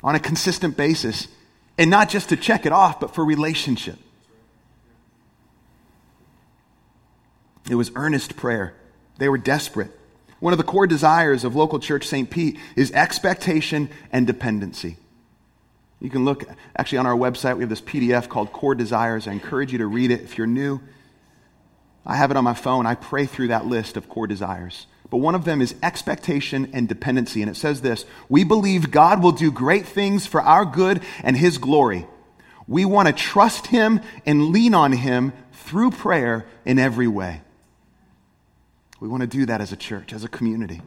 on 0.02 0.14
a 0.14 0.20
consistent 0.20 0.76
basis? 0.76 1.28
And 1.80 1.88
not 1.88 2.10
just 2.10 2.28
to 2.28 2.36
check 2.36 2.66
it 2.66 2.72
off, 2.72 3.00
but 3.00 3.14
for 3.14 3.24
relationship. 3.24 3.98
It 7.70 7.74
was 7.74 7.90
earnest 7.94 8.36
prayer. 8.36 8.74
They 9.16 9.30
were 9.30 9.38
desperate. 9.38 9.90
One 10.40 10.52
of 10.52 10.58
the 10.58 10.64
core 10.64 10.86
desires 10.86 11.42
of 11.42 11.56
local 11.56 11.78
church 11.78 12.06
St. 12.06 12.28
Pete 12.28 12.58
is 12.76 12.92
expectation 12.92 13.88
and 14.12 14.26
dependency. 14.26 14.98
You 16.00 16.10
can 16.10 16.26
look, 16.26 16.44
actually, 16.76 16.98
on 16.98 17.06
our 17.06 17.16
website, 17.16 17.56
we 17.56 17.62
have 17.62 17.70
this 17.70 17.80
PDF 17.80 18.28
called 18.28 18.52
Core 18.52 18.74
Desires. 18.74 19.26
I 19.26 19.32
encourage 19.32 19.72
you 19.72 19.78
to 19.78 19.86
read 19.86 20.10
it 20.10 20.20
if 20.20 20.36
you're 20.36 20.46
new. 20.46 20.82
I 22.04 22.16
have 22.16 22.30
it 22.30 22.36
on 22.36 22.44
my 22.44 22.54
phone. 22.54 22.84
I 22.84 22.94
pray 22.94 23.24
through 23.24 23.48
that 23.48 23.64
list 23.64 23.96
of 23.96 24.06
core 24.06 24.26
desires. 24.26 24.86
But 25.10 25.18
one 25.18 25.34
of 25.34 25.44
them 25.44 25.60
is 25.60 25.74
expectation 25.82 26.70
and 26.72 26.88
dependency. 26.88 27.42
And 27.42 27.50
it 27.50 27.56
says 27.56 27.82
this 27.82 28.06
We 28.28 28.44
believe 28.44 28.90
God 28.90 29.22
will 29.22 29.32
do 29.32 29.50
great 29.50 29.86
things 29.86 30.26
for 30.26 30.40
our 30.40 30.64
good 30.64 31.02
and 31.22 31.36
His 31.36 31.58
glory. 31.58 32.06
We 32.66 32.84
want 32.84 33.08
to 33.08 33.12
trust 33.12 33.66
Him 33.66 34.00
and 34.24 34.50
lean 34.50 34.72
on 34.72 34.92
Him 34.92 35.32
through 35.52 35.90
prayer 35.90 36.46
in 36.64 36.78
every 36.78 37.08
way. 37.08 37.42
We 39.00 39.08
want 39.08 39.22
to 39.22 39.26
do 39.26 39.46
that 39.46 39.60
as 39.60 39.72
a 39.72 39.76
church, 39.76 40.12
as 40.12 40.24
a 40.24 40.28
community. 40.28 40.80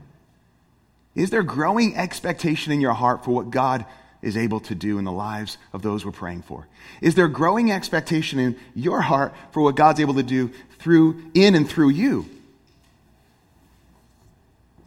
Is 1.16 1.30
there 1.30 1.44
growing 1.44 1.96
expectation 1.96 2.72
in 2.72 2.80
your 2.80 2.94
heart 2.94 3.26
for 3.26 3.32
what 3.32 3.52
God 3.52 3.86
is 4.22 4.38
able 4.38 4.62
to 4.62 4.74
do 4.74 4.98
in 4.98 5.04
the 5.04 5.12
lives 5.12 5.58
of 5.74 5.82
those 5.82 6.06
we're 6.06 6.12
praying 6.12 6.44
for? 6.44 6.68
Is 7.02 7.16
there 7.16 7.28
growing 7.28 7.72
expectation 7.72 8.40
in 8.40 8.58
your 8.74 9.02
heart 9.02 9.34
for 9.52 9.62
what 9.62 9.76
God's 9.76 10.00
able 10.00 10.14
to 10.16 10.24
do 10.24 10.52
through 10.80 11.22
in 11.34 11.56
and 11.56 11.70
through 11.70 11.90
you? 11.90 12.30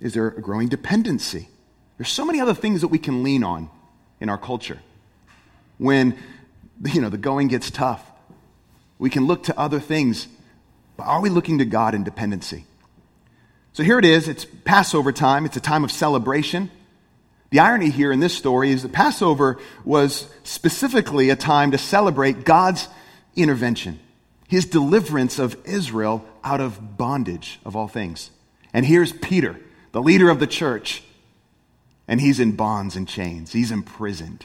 Is 0.01 0.15
there 0.15 0.29
a 0.29 0.41
growing 0.41 0.69
dependency? 0.69 1.49
There's 1.97 2.11
so 2.11 2.25
many 2.25 2.41
other 2.41 2.55
things 2.55 2.83
that 2.83 2.89
we 2.89 2.99
can 2.99 3.23
lean 3.23 3.43
on 3.43 3.71
in 4.21 4.29
our 4.29 4.39
culture. 4.39 4.79
When 5.79 6.19
you 6.85 7.01
know 7.01 7.09
the 7.09 7.19
going 7.19 7.49
gets 7.49 7.71
tough, 7.71 8.03
we 8.99 9.11
can 9.11 9.27
look 9.27 9.45
to 9.45 9.59
other 9.59 9.81
things. 9.81 10.29
But 10.97 11.05
are 11.05 11.21
we 11.21 11.31
looking 11.31 11.59
to 11.59 11.65
God 11.65 11.95
in 11.95 12.05
dependency? 12.05 12.65
So 13.73 13.83
here 13.83 13.99
it 13.99 14.05
is. 14.05 14.29
It's 14.29 14.47
Passover 14.65 15.13
time. 15.13 15.45
It's 15.45 15.57
a 15.57 15.61
time 15.61 15.85
of 15.85 15.93
celebration. 15.93 16.71
The 17.51 17.61
irony 17.61 17.91
here 17.91 18.11
in 18.11 18.21
this 18.21 18.35
story 18.35 18.71
is 18.71 18.83
that 18.83 18.93
Passover 18.93 19.59
was 19.85 20.29
specifically 20.43 21.31
a 21.31 21.37
time 21.37 21.71
to 21.71 21.79
celebrate 21.79 22.45
God's 22.45 22.89
intervention, 23.37 24.01
his 24.49 24.67
deliverance 24.67 25.39
of 25.39 25.57
Israel 25.65 26.25
out 26.43 26.61
of 26.61 26.97
bondage 26.97 27.61
of 27.65 27.77
all 27.77 27.87
things. 27.87 28.31
And 28.73 28.85
here's 28.85 29.13
Peter, 29.13 29.61
the 29.97 30.03
leader 30.03 30.29
of 30.29 30.39
the 30.41 30.47
church, 30.47 31.03
and 32.07 32.21
he's 32.21 32.39
in 32.39 32.53
bonds 32.53 32.97
and 32.97 33.09
chains. 33.09 33.55
He's 33.55 33.71
imprisoned. 33.71 34.45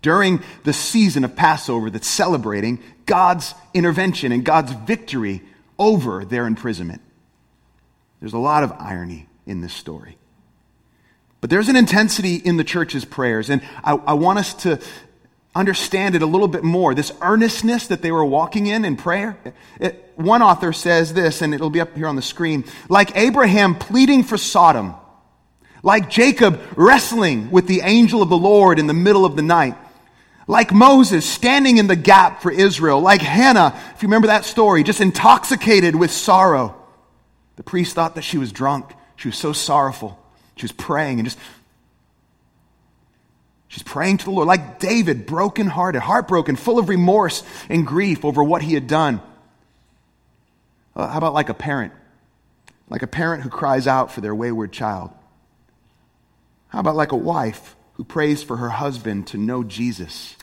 During 0.00 0.44
the 0.62 0.72
season 0.72 1.24
of 1.24 1.34
Passover 1.34 1.90
that's 1.90 2.06
celebrating 2.06 2.80
God's 3.04 3.52
intervention 3.74 4.30
and 4.30 4.44
God's 4.44 4.70
victory 4.70 5.42
over 5.76 6.24
their 6.24 6.46
imprisonment. 6.46 7.02
There's 8.20 8.32
a 8.32 8.38
lot 8.38 8.62
of 8.62 8.70
irony 8.78 9.26
in 9.44 9.60
this 9.60 9.72
story. 9.72 10.18
But 11.40 11.50
there's 11.50 11.68
an 11.68 11.74
intensity 11.74 12.36
in 12.36 12.56
the 12.56 12.62
church's 12.62 13.04
prayers, 13.04 13.50
and 13.50 13.62
I, 13.82 13.94
I, 13.94 14.12
want 14.12 14.38
us 14.38 14.54
to 14.62 14.78
understand 15.56 16.14
it 16.14 16.22
a 16.22 16.26
little 16.26 16.48
bit 16.48 16.62
more. 16.62 16.94
This 16.94 17.12
earnestness 17.20 17.88
that 17.88 18.02
they 18.02 18.12
were 18.12 18.24
walking 18.24 18.66
in 18.66 18.84
in 18.84 18.96
prayer. 18.96 19.38
It, 19.80 20.12
one 20.16 20.42
author 20.42 20.72
says 20.72 21.14
this, 21.14 21.42
and 21.42 21.54
it'll 21.54 21.70
be 21.70 21.80
up 21.80 21.96
here 21.96 22.06
on 22.06 22.16
the 22.16 22.22
screen 22.22 22.64
like 22.88 23.16
Abraham 23.16 23.74
pleading 23.74 24.22
for 24.22 24.36
Sodom, 24.36 24.94
like 25.82 26.10
Jacob 26.10 26.60
wrestling 26.76 27.50
with 27.50 27.66
the 27.66 27.80
angel 27.80 28.22
of 28.22 28.28
the 28.28 28.36
Lord 28.36 28.78
in 28.78 28.86
the 28.86 28.94
middle 28.94 29.24
of 29.24 29.36
the 29.36 29.42
night. 29.42 29.76
Like 30.46 30.72
Moses 30.72 31.28
standing 31.28 31.78
in 31.78 31.88
the 31.88 31.96
gap 31.96 32.40
for 32.40 32.52
Israel, 32.52 33.00
like 33.00 33.20
Hannah, 33.20 33.74
if 33.94 34.02
you 34.02 34.08
remember 34.08 34.28
that 34.28 34.44
story, 34.44 34.84
just 34.84 35.00
intoxicated 35.00 35.96
with 35.96 36.12
sorrow. 36.12 36.76
The 37.56 37.64
priest 37.64 37.94
thought 37.94 38.14
that 38.14 38.22
she 38.22 38.38
was 38.38 38.52
drunk. 38.52 38.92
She 39.16 39.28
was 39.28 39.36
so 39.36 39.52
sorrowful. 39.52 40.22
She 40.56 40.64
was 40.64 40.72
praying 40.72 41.18
and 41.18 41.26
just. 41.26 41.38
She's 43.76 43.82
praying 43.82 44.16
to 44.18 44.24
the 44.24 44.30
Lord, 44.30 44.48
like 44.48 44.78
David, 44.78 45.26
brokenhearted, 45.26 46.00
heartbroken, 46.00 46.56
full 46.56 46.78
of 46.78 46.88
remorse 46.88 47.42
and 47.68 47.86
grief 47.86 48.24
over 48.24 48.42
what 48.42 48.62
he 48.62 48.72
had 48.72 48.86
done. 48.86 49.20
Uh, 50.94 51.06
how 51.06 51.18
about 51.18 51.34
like 51.34 51.50
a 51.50 51.54
parent? 51.54 51.92
Like 52.88 53.02
a 53.02 53.06
parent 53.06 53.42
who 53.42 53.50
cries 53.50 53.86
out 53.86 54.10
for 54.10 54.22
their 54.22 54.34
wayward 54.34 54.72
child. 54.72 55.10
How 56.68 56.80
about 56.80 56.96
like 56.96 57.12
a 57.12 57.16
wife 57.16 57.76
who 57.96 58.04
prays 58.04 58.42
for 58.42 58.56
her 58.56 58.70
husband 58.70 59.26
to 59.26 59.36
know 59.36 59.62
Jesus? 59.62 60.36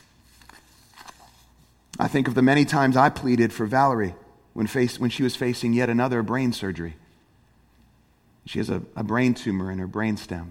I 1.98 2.06
think 2.06 2.28
of 2.28 2.34
the 2.36 2.42
many 2.42 2.64
times 2.64 2.96
I 2.96 3.08
pleaded 3.08 3.52
for 3.52 3.66
Valerie 3.66 4.14
when, 4.52 4.68
when 4.68 5.10
she 5.10 5.24
was 5.24 5.34
facing 5.34 5.72
yet 5.72 5.90
another 5.90 6.22
brain 6.22 6.52
surgery. 6.52 6.94
She 8.46 8.60
has 8.60 8.70
a, 8.70 8.82
a 8.94 9.02
brain 9.02 9.34
tumor 9.34 9.72
in 9.72 9.80
her 9.80 9.88
brainstem. 9.88 10.50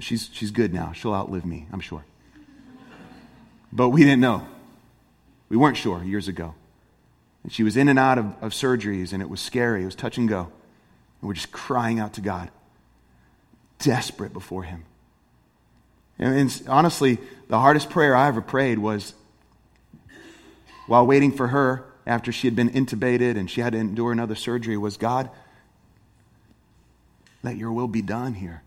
She's, 0.00 0.28
she's 0.32 0.50
good 0.50 0.74
now. 0.74 0.92
She'll 0.92 1.14
outlive 1.14 1.44
me, 1.44 1.66
I'm 1.72 1.80
sure. 1.80 2.04
But 3.72 3.90
we 3.90 4.02
didn't 4.02 4.20
know. 4.20 4.46
We 5.48 5.56
weren't 5.56 5.76
sure 5.76 6.02
years 6.02 6.26
ago. 6.26 6.54
And 7.42 7.52
she 7.52 7.62
was 7.62 7.76
in 7.76 7.88
and 7.88 7.98
out 7.98 8.18
of, 8.18 8.26
of 8.40 8.52
surgeries, 8.52 9.12
and 9.12 9.22
it 9.22 9.28
was 9.28 9.40
scary. 9.40 9.82
It 9.82 9.84
was 9.84 9.94
touch 9.94 10.18
and 10.18 10.28
go. 10.28 10.50
And 11.20 11.28
we're 11.28 11.34
just 11.34 11.52
crying 11.52 12.00
out 12.00 12.14
to 12.14 12.20
God, 12.20 12.50
desperate 13.78 14.32
before 14.32 14.64
Him. 14.64 14.84
And, 16.18 16.34
and 16.34 16.62
honestly, 16.68 17.18
the 17.48 17.60
hardest 17.60 17.90
prayer 17.90 18.16
I 18.16 18.28
ever 18.28 18.40
prayed 18.40 18.78
was 18.78 19.14
while 20.86 21.06
waiting 21.06 21.32
for 21.32 21.48
her 21.48 21.84
after 22.06 22.32
she 22.32 22.46
had 22.46 22.56
been 22.56 22.70
intubated 22.70 23.36
and 23.36 23.50
she 23.50 23.60
had 23.60 23.72
to 23.72 23.78
endure 23.78 24.12
another 24.12 24.34
surgery 24.34 24.76
was 24.76 24.96
God, 24.96 25.30
let 27.42 27.56
your 27.56 27.72
will 27.72 27.88
be 27.88 28.02
done 28.02 28.34
here. 28.34 28.62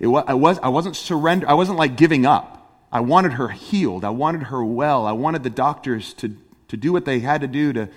It 0.00 0.06
was, 0.06 0.24
I, 0.26 0.34
was, 0.34 0.58
I 0.60 0.68
wasn't 0.68 0.96
surrender. 0.96 1.48
I 1.48 1.54
wasn't 1.54 1.78
like 1.78 1.96
giving 1.96 2.26
up. 2.26 2.56
I 2.90 3.00
wanted 3.00 3.34
her 3.34 3.48
healed. 3.48 4.04
I 4.04 4.10
wanted 4.10 4.44
her 4.44 4.64
well. 4.64 5.06
I 5.06 5.12
wanted 5.12 5.42
the 5.44 5.50
doctors 5.50 6.14
to, 6.14 6.36
to 6.68 6.76
do 6.76 6.92
what 6.92 7.04
they 7.04 7.20
had 7.20 7.42
to 7.42 7.46
do 7.46 7.72
to 7.74 7.88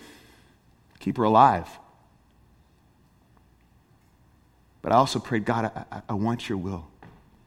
keep 1.00 1.18
her 1.18 1.24
alive. 1.24 1.68
But 4.82 4.92
I 4.92 4.96
also 4.96 5.18
prayed, 5.18 5.46
God, 5.46 5.72
I, 5.74 5.86
I, 5.98 6.02
I 6.10 6.14
want 6.14 6.50
your 6.50 6.58
will. 6.58 6.88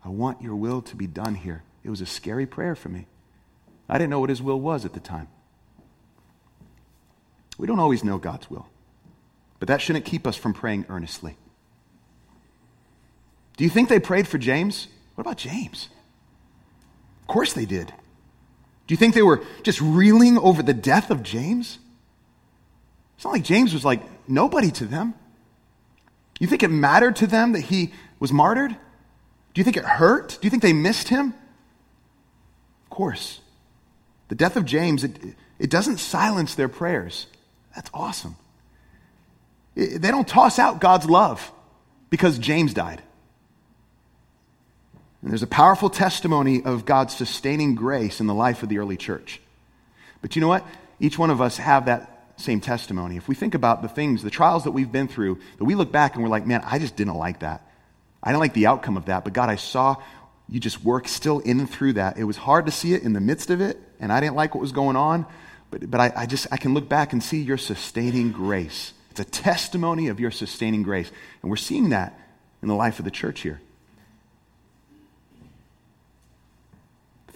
I 0.02 0.08
want 0.08 0.40
your 0.40 0.56
will 0.56 0.80
to 0.82 0.96
be 0.96 1.06
done 1.06 1.34
here. 1.34 1.62
It 1.84 1.90
was 1.90 2.00
a 2.00 2.06
scary 2.06 2.46
prayer 2.46 2.74
for 2.74 2.88
me. 2.88 3.06
I 3.88 3.98
didn't 3.98 4.10
know 4.10 4.20
what 4.20 4.30
his 4.30 4.42
will 4.42 4.60
was 4.60 4.84
at 4.84 4.94
the 4.94 5.00
time. 5.00 5.28
We 7.58 7.66
don't 7.66 7.78
always 7.78 8.02
know 8.02 8.18
God's 8.18 8.50
will, 8.50 8.66
but 9.58 9.68
that 9.68 9.80
shouldn't 9.80 10.04
keep 10.04 10.26
us 10.26 10.36
from 10.36 10.52
praying 10.52 10.86
earnestly. 10.88 11.36
Do 13.56 13.64
you 13.64 13.70
think 13.70 13.88
they 13.88 14.00
prayed 14.00 14.28
for 14.28 14.38
James? 14.38 14.88
What 15.14 15.22
about 15.22 15.38
James? 15.38 15.88
Of 17.22 17.26
course 17.26 17.52
they 17.52 17.64
did. 17.64 17.88
Do 18.86 18.92
you 18.92 18.96
think 18.96 19.14
they 19.14 19.22
were 19.22 19.42
just 19.62 19.80
reeling 19.80 20.38
over 20.38 20.62
the 20.62 20.74
death 20.74 21.10
of 21.10 21.22
James? 21.22 21.78
It's 23.16 23.24
not 23.24 23.32
like 23.32 23.44
James 23.44 23.72
was 23.72 23.84
like 23.84 24.02
nobody 24.28 24.70
to 24.72 24.84
them. 24.84 25.14
You 26.38 26.46
think 26.46 26.62
it 26.62 26.68
mattered 26.68 27.16
to 27.16 27.26
them 27.26 27.52
that 27.52 27.62
he 27.62 27.92
was 28.20 28.32
martyred? 28.32 28.70
Do 28.70 29.60
you 29.60 29.64
think 29.64 29.76
it 29.76 29.84
hurt? 29.84 30.38
Do 30.40 30.46
you 30.46 30.50
think 30.50 30.62
they 30.62 30.74
missed 30.74 31.08
him? 31.08 31.34
Of 32.84 32.90
course. 32.90 33.40
The 34.28 34.34
death 34.34 34.56
of 34.56 34.66
James, 34.66 35.02
it, 35.02 35.18
it 35.58 35.70
doesn't 35.70 35.96
silence 35.98 36.54
their 36.54 36.68
prayers. 36.68 37.26
That's 37.74 37.90
awesome. 37.94 38.36
It, 39.74 40.02
they 40.02 40.10
don't 40.10 40.28
toss 40.28 40.58
out 40.58 40.80
God's 40.80 41.08
love 41.08 41.50
because 42.10 42.38
James 42.38 42.74
died. 42.74 43.02
And 45.26 45.32
there's 45.32 45.42
a 45.42 45.48
powerful 45.48 45.90
testimony 45.90 46.62
of 46.62 46.84
God's 46.84 47.12
sustaining 47.12 47.74
grace 47.74 48.20
in 48.20 48.28
the 48.28 48.32
life 48.32 48.62
of 48.62 48.68
the 48.68 48.78
early 48.78 48.96
church. 48.96 49.40
But 50.22 50.36
you 50.36 50.40
know 50.40 50.46
what? 50.46 50.64
Each 51.00 51.18
one 51.18 51.30
of 51.30 51.40
us 51.40 51.56
have 51.56 51.86
that 51.86 52.30
same 52.36 52.60
testimony. 52.60 53.16
If 53.16 53.26
we 53.26 53.34
think 53.34 53.56
about 53.56 53.82
the 53.82 53.88
things, 53.88 54.22
the 54.22 54.30
trials 54.30 54.62
that 54.62 54.70
we've 54.70 54.92
been 54.92 55.08
through, 55.08 55.40
that 55.58 55.64
we 55.64 55.74
look 55.74 55.90
back 55.90 56.14
and 56.14 56.22
we're 56.22 56.30
like, 56.30 56.46
man, 56.46 56.62
I 56.64 56.78
just 56.78 56.94
didn't 56.94 57.16
like 57.16 57.40
that. 57.40 57.68
I 58.22 58.30
didn't 58.30 58.38
like 58.38 58.54
the 58.54 58.68
outcome 58.68 58.96
of 58.96 59.06
that, 59.06 59.24
but 59.24 59.32
God, 59.32 59.48
I 59.48 59.56
saw 59.56 59.96
you 60.48 60.60
just 60.60 60.84
work 60.84 61.08
still 61.08 61.40
in 61.40 61.58
and 61.58 61.68
through 61.68 61.94
that. 61.94 62.18
It 62.18 62.22
was 62.22 62.36
hard 62.36 62.66
to 62.66 62.70
see 62.70 62.94
it 62.94 63.02
in 63.02 63.12
the 63.12 63.20
midst 63.20 63.50
of 63.50 63.60
it, 63.60 63.80
and 63.98 64.12
I 64.12 64.20
didn't 64.20 64.36
like 64.36 64.54
what 64.54 64.60
was 64.60 64.70
going 64.70 64.94
on, 64.94 65.26
but, 65.72 65.90
but 65.90 66.00
I, 66.00 66.12
I 66.14 66.26
just 66.26 66.46
I 66.52 66.56
can 66.56 66.72
look 66.72 66.88
back 66.88 67.12
and 67.12 67.20
see 67.20 67.42
your 67.42 67.58
sustaining 67.58 68.30
grace. 68.30 68.92
It's 69.10 69.18
a 69.18 69.24
testimony 69.24 70.06
of 70.06 70.20
your 70.20 70.30
sustaining 70.30 70.84
grace. 70.84 71.10
And 71.42 71.50
we're 71.50 71.56
seeing 71.56 71.88
that 71.88 72.16
in 72.62 72.68
the 72.68 72.76
life 72.76 73.00
of 73.00 73.04
the 73.04 73.10
church 73.10 73.40
here. 73.40 73.60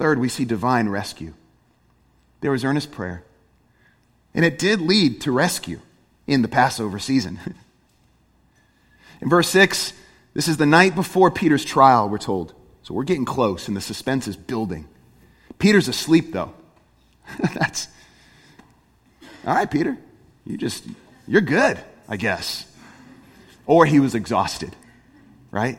Third, 0.01 0.19
we 0.19 0.31
see 0.31 0.47
divine 0.47 0.89
rescue. 0.89 1.35
There 2.41 2.51
was 2.51 2.65
earnest 2.65 2.91
prayer. 2.91 3.23
And 4.33 4.47
it 4.47 4.59
did 4.59 4.81
lead 4.81 5.21
to 5.21 5.31
rescue 5.31 5.79
in 6.27 6.41
the 6.41 6.49
Passover 6.49 6.99
season. 6.99 7.39
in 9.21 9.29
verse 9.29 9.51
6, 9.51 9.93
this 10.33 10.49
is 10.49 10.57
the 10.57 10.65
night 10.65 10.95
before 10.95 11.31
Peter's 11.31 11.67
trial, 11.67 12.09
we're 12.09 12.17
told. 12.17 12.55
So 12.83 12.95
we're 12.95 13.05
getting 13.05 13.27
close, 13.27 13.69
and 13.69 13.77
the 13.77 13.83
suspense 13.83 14.27
is 14.27 14.39
building. 14.39 14.89
Peter's 15.59 15.87
asleep, 15.87 16.33
though. 16.33 16.55
That's 17.53 17.87
all 19.47 19.55
right, 19.55 19.71
Peter. 19.71 19.99
You 20.47 20.57
just, 20.57 20.83
you're 21.29 21.43
good, 21.43 21.79
I 22.09 22.17
guess. 22.17 22.65
Or 23.67 23.85
he 23.85 24.01
was 24.01 24.15
exhausted, 24.15 24.75
right? 25.51 25.79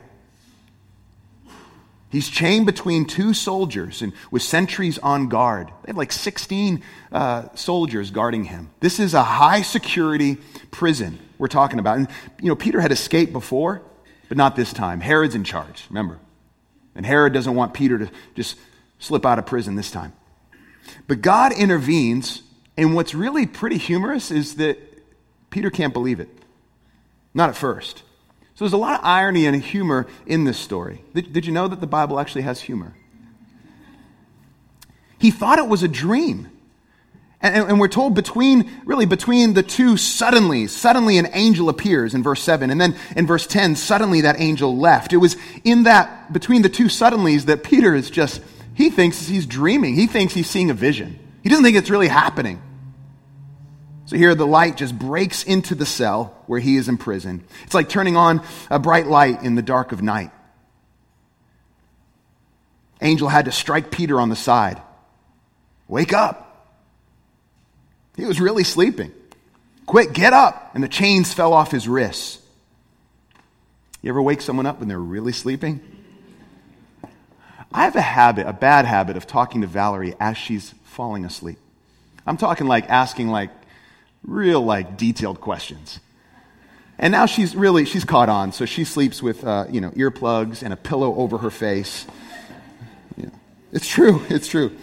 He's 2.12 2.28
chained 2.28 2.66
between 2.66 3.06
two 3.06 3.34
soldiers 3.34 4.02
and 4.02 4.12
with 4.32 4.42
sentries 4.42 4.98
on 5.00 5.30
guard. 5.30 5.68
They 5.68 5.88
have 5.88 5.98
like 5.98 6.12
16 6.12 6.84
uh, 7.12 7.48
soldiers 7.56 8.12
guarding 8.12 8.44
him. 8.44 8.70
This 8.82 9.00
is 9.00 9.14
a 9.14 9.24
high 9.24 9.62
security 9.62 10.38
prison 10.72 11.20
we're 11.38 11.48
talking 11.48 11.80
about. 11.80 11.98
And, 11.98 12.10
you 12.42 12.50
know, 12.50 12.56
Peter 12.56 12.82
had 12.82 12.92
escaped 12.92 13.32
before, 13.32 13.82
but 14.28 14.38
not 14.38 14.58
this 14.58 14.74
time. 14.74 15.00
Herod's 15.00 15.36
in 15.36 15.46
charge, 15.46 15.86
remember. 15.90 16.20
And 16.96 17.06
Herod 17.06 17.32
doesn't 17.32 17.56
want 17.56 17.74
Peter 17.74 17.98
to 17.98 18.12
just 18.36 18.58
slip 19.00 19.26
out 19.26 19.40
of 19.40 19.46
prison 19.46 19.76
this 19.76 19.90
time. 19.90 20.12
But 21.08 21.22
God 21.22 21.54
intervenes, 21.54 22.44
and 22.76 22.94
what's 22.94 23.16
really 23.16 23.46
pretty 23.46 23.78
humorous 23.78 24.32
is 24.32 24.56
that 24.56 24.78
Peter 25.50 25.70
can't 25.70 25.94
believe 25.94 26.20
it. 26.20 26.30
Not 27.34 27.50
at 27.50 27.56
first. 27.56 28.04
So 28.62 28.66
there's 28.66 28.74
a 28.74 28.78
lot 28.78 29.00
of 29.00 29.04
irony 29.04 29.48
and 29.48 29.60
humor 29.60 30.06
in 30.28 30.44
this 30.44 30.60
story. 30.60 31.04
Did, 31.16 31.34
did 31.34 31.48
you 31.48 31.52
know 31.52 31.68
that 31.68 31.82
the 31.82 31.88
Bible 31.88 32.20
actually 32.20 32.44
has 32.44 32.62
humor? 32.62 32.94
He 35.18 35.32
thought 35.32 35.58
it 35.58 35.68
was 35.68 35.82
a 35.82 35.88
dream. 35.88 36.48
And, 37.42 37.70
and, 37.70 37.80
we're 37.80 37.88
told 37.88 38.14
between, 38.14 38.70
really, 38.86 39.08
between 39.08 39.56
the 39.56 39.64
two 39.64 39.98
suddenly, 39.98 40.68
suddenly 40.68 41.18
an 41.18 41.30
angel 41.34 41.70
appears 41.70 42.14
in 42.14 42.22
verse 42.22 42.44
7. 42.44 42.70
And 42.70 42.80
then 42.80 42.96
in 43.16 43.26
verse 43.26 43.48
10, 43.48 43.78
suddenly 43.78 44.22
that 44.22 44.40
angel 44.40 44.78
left. 44.78 45.12
It 45.12 45.18
was 45.18 45.38
in 45.64 45.82
that, 45.86 46.32
between 46.32 46.62
the 46.62 46.70
two 46.70 46.86
suddenlies, 46.86 47.46
that 47.46 47.64
Peter 47.64 47.96
is 47.96 48.12
just, 48.12 48.44
he 48.76 48.92
thinks 48.92 49.28
he's 49.28 49.48
dreaming. 49.48 49.96
He 49.96 50.06
thinks 50.06 50.36
he's 50.36 50.48
seeing 50.48 50.70
a 50.70 50.76
vision. 50.76 51.18
He 51.42 51.50
doesn't 51.50 51.66
think 51.66 51.78
it's 51.78 51.90
really 51.90 52.10
happening. 52.10 52.62
So 54.12 54.18
here 54.18 54.36
the 54.36 54.46
light 54.46 54.76
just 54.76 55.00
breaks 55.00 55.42
into 55.42 55.74
the 55.74 55.86
cell 55.86 56.36
where 56.46 56.60
he 56.60 56.76
is 56.76 56.90
in 56.90 56.98
prison. 56.98 57.46
It's 57.64 57.74
like 57.74 57.88
turning 57.88 58.18
on 58.18 58.44
a 58.70 58.78
bright 58.78 59.08
light 59.08 59.42
in 59.42 59.56
the 59.56 59.62
dark 59.62 59.94
of 59.94 60.04
night. 60.04 60.32
Angel 63.02 63.30
had 63.30 63.46
to 63.46 63.54
strike 63.54 63.90
Peter 63.90 64.20
on 64.20 64.28
the 64.28 64.36
side. 64.36 64.82
Wake 65.88 66.12
up. 66.12 66.68
He 68.18 68.26
was 68.26 68.42
really 68.42 68.66
sleeping. 68.66 69.14
Quick, 69.86 70.12
get 70.12 70.34
up. 70.34 70.72
And 70.74 70.84
the 70.84 70.90
chains 70.90 71.34
fell 71.34 71.54
off 71.54 71.72
his 71.72 71.88
wrists. 71.88 72.40
You 74.02 74.10
ever 74.10 74.22
wake 74.22 74.42
someone 74.42 74.66
up 74.66 74.80
when 74.80 74.90
they're 74.90 75.00
really 75.00 75.32
sleeping? 75.32 75.80
I 77.72 77.86
have 77.86 77.96
a 77.96 78.02
habit, 78.02 78.46
a 78.46 78.52
bad 78.52 78.84
habit 78.84 79.16
of 79.16 79.26
talking 79.26 79.62
to 79.62 79.68
Valerie 79.68 80.16
as 80.20 80.38
she's 80.38 80.76
falling 80.84 81.24
asleep. 81.24 81.60
I'm 82.28 82.36
talking 82.36 82.68
like 82.68 82.90
asking 82.90 83.30
like 83.30 83.52
real 84.24 84.62
like 84.62 84.98
detailed 84.98 85.42
questions. 85.42 86.00
And 86.98 87.12
now 87.12 87.26
she's 87.26 87.56
really 87.56 87.86
she's 87.86 88.06
caught 88.06 88.30
on, 88.30 88.52
so 88.52 88.66
she 88.66 88.84
sleeps 88.84 89.24
with 89.24 89.44
uh, 89.44 89.66
you 89.70 89.82
know 89.82 89.90
earplugs 89.92 90.62
and 90.62 90.72
a 90.72 90.78
pillow 90.78 91.16
over 91.16 91.40
her 91.40 91.50
face. 91.50 92.06
Yeah. 93.18 93.30
It's 93.72 93.88
true. 93.88 94.22
It's 94.30 94.48
true. 94.48 94.76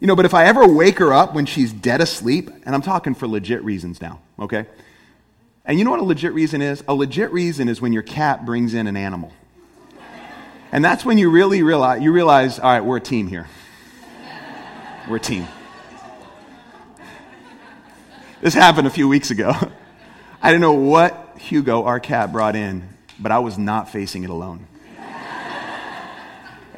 You 0.00 0.06
know, 0.06 0.16
but 0.16 0.26
if 0.26 0.34
I 0.34 0.44
ever 0.44 0.66
wake 0.66 0.98
her 0.98 1.12
up 1.12 1.34
when 1.34 1.46
she's 1.46 1.72
dead 1.72 2.00
asleep, 2.00 2.50
and 2.66 2.74
I'm 2.74 2.82
talking 2.82 3.14
for 3.14 3.26
legit 3.26 3.64
reasons 3.64 4.00
now, 4.00 4.20
okay? 4.38 4.66
And 5.64 5.78
you 5.78 5.84
know 5.84 5.90
what 5.90 6.00
a 6.00 6.04
legit 6.04 6.34
reason 6.34 6.60
is? 6.60 6.84
A 6.86 6.94
legit 6.94 7.32
reason 7.32 7.68
is 7.68 7.80
when 7.80 7.92
your 7.92 8.02
cat 8.02 8.44
brings 8.44 8.74
in 8.74 8.86
an 8.86 8.96
animal. 8.96 9.32
And 10.70 10.84
that's 10.84 11.04
when 11.04 11.16
you 11.16 11.30
really 11.30 11.62
realize, 11.62 12.02
you 12.02 12.12
realize, 12.12 12.58
all 12.58 12.70
right, 12.70 12.84
we're 12.84 12.98
a 12.98 13.00
team 13.00 13.26
here. 13.26 13.46
We're 15.08 15.16
a 15.16 15.20
team. 15.20 15.48
This 18.40 18.54
happened 18.54 18.86
a 18.86 18.90
few 18.90 19.08
weeks 19.08 19.30
ago. 19.30 19.52
I 20.42 20.50
didn't 20.50 20.60
know 20.60 20.74
what 20.74 21.38
Hugo, 21.38 21.84
our 21.84 21.98
cat, 21.98 22.32
brought 22.32 22.54
in, 22.54 22.88
but 23.18 23.32
I 23.32 23.38
was 23.38 23.56
not 23.56 23.90
facing 23.90 24.24
it 24.24 24.30
alone. 24.30 24.66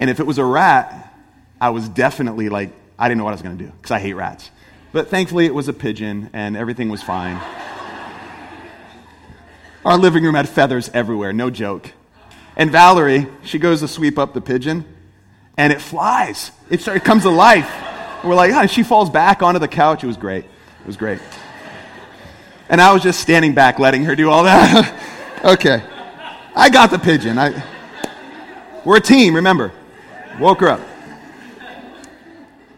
And 0.01 0.09
if 0.09 0.21
it 0.21 0.27
was 0.27 0.39
a 0.39 0.45
rat, 0.45 1.13
I 1.61 1.71
was 1.71 1.89
definitely 1.89 2.49
like 2.49 2.71
I 2.97 3.09
didn't 3.09 3.19
know 3.19 3.25
what 3.25 3.31
I 3.31 3.35
was 3.35 3.43
going 3.43 3.59
to 3.59 3.65
do 3.65 3.71
because 3.73 3.91
I 3.91 3.99
hate 3.99 4.13
rats. 4.13 4.49
But 4.93 5.09
thankfully, 5.09 5.47
it 5.47 5.55
was 5.55 5.67
a 5.67 5.73
pigeon 5.73 6.31
and 6.33 6.57
everything 6.57 6.89
was 6.89 7.03
fine. 7.03 7.35
Our 9.85 9.99
living 9.99 10.23
room 10.23 10.37
had 10.37 10.49
feathers 10.49 10.89
everywhere, 10.95 11.33
no 11.33 11.51
joke. 11.51 11.91
And 12.57 12.71
Valerie, 12.71 13.27
she 13.43 13.59
goes 13.59 13.81
to 13.81 13.89
sweep 13.89 14.19
up 14.19 14.35
the 14.35 14.41
pigeon 14.41 14.85
and 15.57 15.73
it 15.73 15.81
flies. 15.81 16.53
It, 16.71 16.87
it 16.87 17.03
comes 17.03 17.25
to 17.25 17.31
life. 17.31 17.69
we're 18.23 18.37
like, 18.37 18.53
oh, 18.53 18.67
she 18.69 18.85
falls 18.85 19.11
back 19.11 19.43
onto 19.43 19.59
the 19.59 19.67
couch. 19.67 20.05
It 20.05 20.07
was 20.07 20.17
great. 20.17 20.45
It 20.45 20.87
was 20.87 20.97
great. 20.97 21.19
And 22.69 22.81
I 22.81 22.93
was 22.93 23.03
just 23.03 23.21
standing 23.21 23.55
back 23.55 23.79
letting 23.79 24.05
her 24.05 24.15
do 24.15 24.31
all 24.31 24.45
that. 24.45 25.41
okay. 25.45 25.83
I 26.55 26.69
got 26.71 26.91
the 26.91 26.99
pigeon. 26.99 27.39
I, 27.39 27.63
we're 28.85 28.97
a 28.97 29.01
team, 29.01 29.35
remember. 29.35 29.73
Woke 30.39 30.61
her 30.61 30.69
up. 30.69 30.81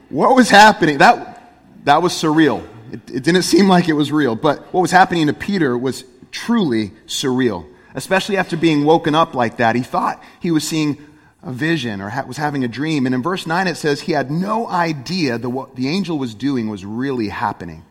What 0.09 0.35
was 0.35 0.51
happening? 0.51 0.99
That, 0.99 1.43
that 1.85 2.03
was 2.03 2.13
surreal. 2.13 2.67
It, 2.93 3.01
it 3.11 3.23
didn't 3.23 3.43
seem 3.43 3.69
like 3.69 3.89
it 3.89 3.93
was 3.93 4.11
real, 4.11 4.35
but 4.35 4.73
what 4.73 4.81
was 4.81 4.91
happening 4.91 5.27
to 5.29 5.33
Peter 5.33 5.79
was 5.79 6.05
truly 6.33 6.93
surreal, 7.07 7.67
especially 7.95 8.37
after 8.37 8.57
being 8.57 8.85
woken 8.85 9.15
up 9.15 9.35
like 9.35 9.59
that. 9.59 9.77
He 9.77 9.83
thought 9.83 10.23
he 10.41 10.51
was 10.51 10.67
seeing 10.67 10.99
a 11.43 11.53
vision 11.53 12.01
or 12.01 12.11
ha- 12.11 12.25
was 12.27 12.37
having 12.37 12.65
a 12.65 12.69
dream. 12.69 13.07
And 13.07 13.15
in 13.15 13.23
verse 13.23 13.47
9, 13.47 13.67
it 13.67 13.77
says 13.77 14.03
he 14.03 14.13
had 14.13 14.31
no 14.31 14.67
idea 14.69 15.39
that 15.39 15.49
what 15.49 15.77
the 15.77 15.89
angel 15.89 16.19
was 16.19 16.35
doing 16.35 16.69
was 16.69 16.85
really 16.85 17.29
happening. 17.29 17.85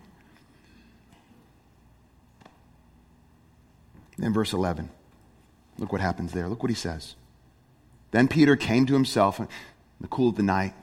In 4.22 4.34
verse 4.34 4.54
11, 4.54 4.90
look 5.78 5.92
what 5.92 6.02
happens 6.02 6.34
there. 6.34 6.48
Look 6.48 6.62
what 6.62 6.70
he 6.70 6.76
says. 6.76 7.16
Then 8.12 8.28
Peter 8.28 8.56
came 8.56 8.86
to 8.86 8.94
himself 8.94 9.40
in 9.40 9.48
the 10.02 10.08
cool 10.08 10.30
of 10.30 10.36
the 10.36 10.44
night 10.44 10.74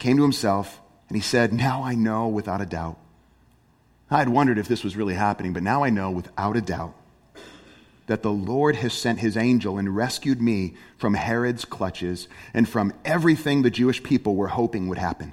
came 0.00 0.16
to 0.16 0.22
himself, 0.22 0.80
and 1.08 1.16
he 1.16 1.22
said, 1.22 1.52
Now 1.52 1.84
I 1.84 1.94
know 1.94 2.26
without 2.26 2.60
a 2.60 2.66
doubt. 2.66 2.98
I 4.10 4.18
had 4.18 4.28
wondered 4.28 4.58
if 4.58 4.66
this 4.66 4.82
was 4.82 4.96
really 4.96 5.14
happening, 5.14 5.52
but 5.52 5.62
now 5.62 5.84
I 5.84 5.90
know 5.90 6.10
without 6.10 6.56
a 6.56 6.60
doubt 6.60 6.94
that 8.06 8.22
the 8.24 8.32
Lord 8.32 8.74
has 8.74 8.92
sent 8.92 9.20
his 9.20 9.36
angel 9.36 9.78
and 9.78 9.94
rescued 9.94 10.42
me 10.42 10.74
from 10.98 11.14
Herod's 11.14 11.64
clutches 11.64 12.26
and 12.52 12.68
from 12.68 12.92
everything 13.04 13.62
the 13.62 13.70
Jewish 13.70 14.02
people 14.02 14.34
were 14.34 14.48
hoping 14.48 14.88
would 14.88 14.98
happen. 14.98 15.32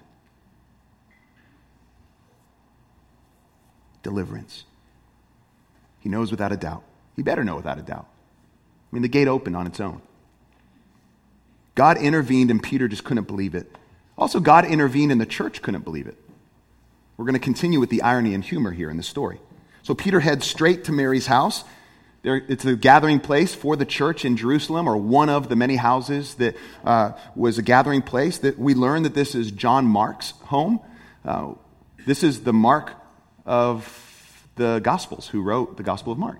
Deliverance. 4.03 4.65
He 6.07 6.09
knows 6.09 6.31
without 6.31 6.53
a 6.53 6.55
doubt. 6.55 6.83
He 7.17 7.21
better 7.21 7.43
know 7.43 7.57
without 7.57 7.79
a 7.79 7.81
doubt. 7.81 8.07
I 8.09 8.95
mean, 8.95 9.01
the 9.01 9.09
gate 9.09 9.27
opened 9.27 9.57
on 9.57 9.67
its 9.67 9.81
own. 9.81 10.01
God 11.75 11.97
intervened, 11.97 12.49
and 12.49 12.63
Peter 12.63 12.87
just 12.87 13.03
couldn't 13.03 13.27
believe 13.27 13.55
it. 13.55 13.69
Also, 14.17 14.39
God 14.39 14.63
intervened 14.63 15.11
and 15.11 15.19
the 15.19 15.25
church 15.25 15.61
couldn't 15.61 15.83
believe 15.83 16.07
it. 16.07 16.17
We're 17.17 17.25
going 17.25 17.33
to 17.33 17.39
continue 17.39 17.81
with 17.81 17.89
the 17.89 18.03
irony 18.03 18.33
and 18.33 18.41
humor 18.41 18.71
here 18.71 18.89
in 18.89 18.95
the 18.95 19.03
story. 19.03 19.41
So 19.83 19.93
Peter 19.93 20.21
heads 20.21 20.47
straight 20.47 20.85
to 20.85 20.93
Mary's 20.93 21.27
house. 21.27 21.65
There, 22.21 22.37
it's 22.37 22.63
a 22.63 22.77
gathering 22.77 23.19
place 23.19 23.53
for 23.53 23.75
the 23.75 23.85
church 23.85 24.23
in 24.23 24.37
Jerusalem, 24.37 24.87
or 24.87 24.95
one 24.95 25.27
of 25.27 25.49
the 25.49 25.57
many 25.57 25.75
houses 25.75 26.35
that 26.35 26.55
uh, 26.85 27.11
was 27.35 27.57
a 27.57 27.61
gathering 27.61 28.01
place. 28.01 28.37
That 28.37 28.57
we 28.57 28.75
learn 28.75 29.03
that 29.03 29.13
this 29.13 29.35
is 29.35 29.51
John 29.51 29.85
Mark's 29.85 30.31
home. 30.43 30.79
Uh, 31.25 31.55
this 32.05 32.23
is 32.23 32.43
the 32.43 32.53
Mark 32.53 32.93
of 33.45 34.06
the 34.57 34.79
Gospels, 34.79 35.27
who 35.27 35.41
wrote 35.41 35.77
the 35.77 35.83
Gospel 35.83 36.11
of 36.11 36.19
Mark. 36.19 36.39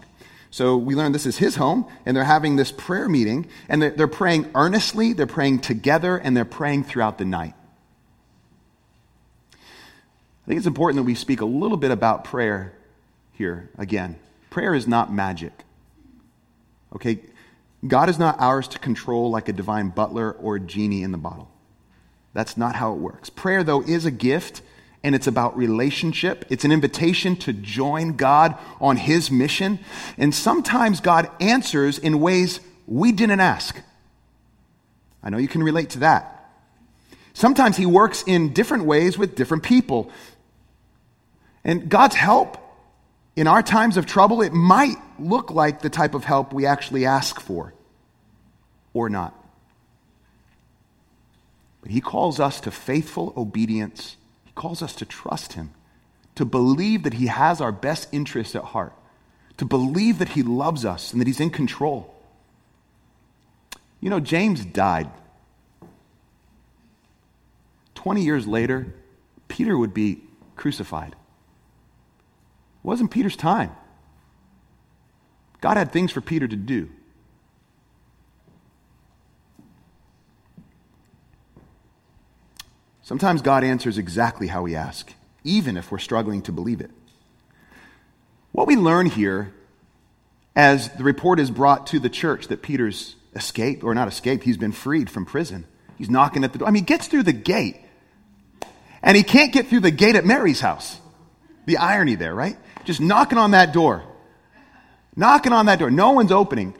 So 0.50 0.78
we 0.78 0.96
learn 0.96 1.12
this 1.12 1.26
is 1.26 1.38
his 1.38 1.56
home, 1.56 1.86
and 2.06 2.16
they're 2.16 2.24
having 2.24 2.56
this 2.56 2.72
prayer 2.72 3.10
meeting, 3.10 3.48
and 3.68 3.82
they're, 3.82 4.08
praying 4.08 4.50
earnestly, 4.56 5.14
they're 5.14 5.28
praying 5.28 5.60
together, 5.60 6.18
and 6.18 6.36
they're 6.36 6.46
praying 6.46 6.86
throughout 6.86 7.18
the 7.18 7.26
night. 7.26 7.54
I 9.54 10.48
think 10.48 10.58
it's 10.58 10.68
important 10.68 10.98
that 10.98 11.04
we 11.04 11.16
speak 11.16 11.42
a 11.42 11.46
little 11.46 11.78
bit 11.78 11.92
about 11.92 12.24
prayer 12.24 12.74
here 13.34 13.70
again. 13.78 14.18
Prayer 14.50 14.74
is 14.74 14.88
not 14.88 15.14
magic. 15.14 15.52
Okay? 16.96 17.20
God 17.86 18.10
is 18.10 18.18
not 18.18 18.40
ours 18.40 18.68
to 18.70 18.80
control 18.80 19.30
like 19.30 19.50
a 19.50 19.54
divine 19.54 19.90
butler 19.90 20.32
or 20.32 20.56
a 20.56 20.60
genie 20.60 21.04
in 21.04 21.12
the 21.12 21.18
bottle. 21.18 21.52
That's 22.34 22.56
not 22.56 22.76
how 22.76 22.94
it 22.94 22.98
works. 22.98 23.30
Prayer, 23.30 23.64
though, 23.64 23.82
is 23.82 24.06
a 24.06 24.12
gift 24.12 24.62
and 25.08 25.15
it's 25.15 25.26
about 25.26 25.56
relationship. 25.56 26.43
It's 26.50 26.65
an 26.65 26.74
invitation 26.74 27.38
to 27.38 27.54
join 27.54 28.17
God 28.17 28.58
on 28.82 28.98
His 28.98 29.32
mission. 29.32 29.80
And 30.17 30.36
sometimes 30.36 31.00
God 31.00 31.32
answers 31.39 31.98
in 31.98 32.20
ways 32.20 32.60
we 32.88 33.13
didn't 33.13 33.39
ask. 33.39 33.82
I 35.24 35.30
know 35.30 35.38
you 35.38 35.48
can 35.48 35.63
relate 35.63 35.91
to 35.91 36.00
that. 36.00 36.52
Sometimes 37.34 37.78
He 37.78 37.86
works 37.86 38.22
in 38.28 38.52
different 38.52 38.84
ways 38.84 39.17
with 39.17 39.36
different 39.36 39.63
people. 39.63 40.12
And 41.63 41.88
God's 41.88 42.15
help 42.15 42.58
in 43.38 43.48
our 43.48 43.63
times 43.63 43.96
of 43.96 44.06
trouble, 44.06 44.41
it 44.41 44.52
might 44.52 44.98
look 45.17 45.52
like 45.52 45.82
the 45.82 45.89
type 45.89 46.15
of 46.15 46.26
help 46.26 46.52
we 46.52 46.65
actually 46.65 47.06
ask 47.06 47.39
for 47.39 47.74
or 48.93 49.10
not. 49.10 49.34
But 51.82 51.91
He 51.91 52.02
calls 52.02 52.41
us 52.41 52.60
to 52.60 52.72
faithful 52.72 53.34
obedience, 53.38 54.17
calls 54.58 54.82
us 54.82 54.93
to 54.96 55.06
trust 55.06 55.54
Him, 55.54 55.72
to 56.36 56.43
believe 56.43 57.04
that 57.04 57.13
He 57.13 57.28
has 57.28 57.62
our 57.62 57.72
best 57.72 58.10
interests 58.12 58.56
at 58.56 58.63
heart, 58.63 58.93
to 59.56 59.63
believe 59.63 60.20
that 60.20 60.30
He 60.30 60.43
loves 60.43 60.84
us 60.84 61.13
and 61.13 61.22
that 61.22 61.28
He's 61.28 61.39
in 61.39 61.50
control. 61.50 62.13
You 64.02 64.10
know, 64.10 64.20
James 64.20 64.65
died. 64.65 65.10
20 67.96 68.22
years 68.22 68.46
later, 68.46 68.93
Peter 69.48 69.78
would 69.78 69.93
be 69.93 70.22
crucified 70.56 71.13
It 71.13 71.17
wasn't 72.84 73.12
Peter's 73.12 73.36
time. 73.36 73.72
God 75.62 75.78
had 75.78 75.91
things 75.91 76.12
for 76.12 76.22
Peter 76.22 76.48
to 76.48 76.56
do. 76.56 76.89
Sometimes 83.08 83.41
God 83.41 83.63
answers 83.63 83.98
exactly 83.98 84.48
how 84.48 84.63
we 84.63 84.76
ask, 84.76 85.13
even 85.46 85.78
if 85.78 85.93
we're 85.93 85.98
struggling 85.98 86.41
to 86.41 86.52
believe 86.52 86.82
it. 86.82 86.91
What 88.52 88.67
we 88.67 88.76
learn 88.76 89.06
here 89.06 89.54
as 90.58 90.89
the 90.89 91.06
report 91.06 91.39
is 91.39 91.50
brought 91.50 91.88
to 91.88 92.00
the 92.00 92.10
church 92.10 92.50
that 92.50 92.62
Peter's 92.62 93.15
escaped, 93.34 93.82
or 93.86 93.96
not 93.96 94.10
escaped, 94.10 94.43
he's 94.43 94.58
been 94.58 94.74
freed 94.74 95.10
from 95.10 95.26
prison. 95.26 95.63
He's 95.98 96.10
knocking 96.10 96.43
at 96.43 96.52
the 96.52 96.60
door. 96.60 96.67
I 96.67 96.72
mean, 96.72 96.84
he 96.84 96.86
gets 96.86 97.08
through 97.08 97.24
the 97.24 97.32
gate, 97.32 97.78
and 99.02 99.15
he 99.15 99.24
can't 99.24 99.54
get 99.54 99.67
through 99.67 99.80
the 99.80 99.91
gate 99.91 100.17
at 100.17 100.26
Mary's 100.26 100.60
house. 100.60 101.00
The 101.65 101.78
irony 101.78 102.15
there, 102.15 102.36
right? 102.36 102.58
Just 102.84 103.00
knocking 103.00 103.38
on 103.38 103.52
that 103.52 103.72
door. 103.72 104.04
Knocking 105.15 105.54
on 105.54 105.67
that 105.67 105.80
door. 105.80 105.89
No 105.89 106.12
one's 106.12 106.34
opening. 106.34 106.76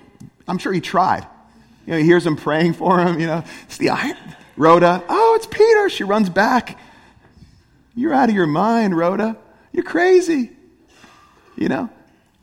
I'm 0.46 0.58
sure 0.58 0.74
he 0.74 0.82
tried. 0.82 1.26
You 1.86 1.94
know, 1.94 2.00
he 2.00 2.04
hears 2.04 2.26
them 2.26 2.36
praying 2.36 2.74
for 2.74 3.00
him, 3.00 3.18
you 3.18 3.28
know. 3.28 3.46
It's 3.64 3.78
the 3.78 3.92
irony. 3.92 4.20
Rhoda, 4.58 5.04
oh, 5.08 5.36
it's 5.36 5.46
Peter. 5.48 5.90
She 5.90 6.04
runs 6.04 6.30
back. 6.30 6.80
You're 7.96 8.14
out 8.14 8.30
of 8.30 8.36
your 8.36 8.48
mind, 8.48 8.98
Rhoda. 8.98 9.38
You're 9.72 9.84
crazy. 9.84 10.52
You 11.56 11.70
know? 11.70 11.90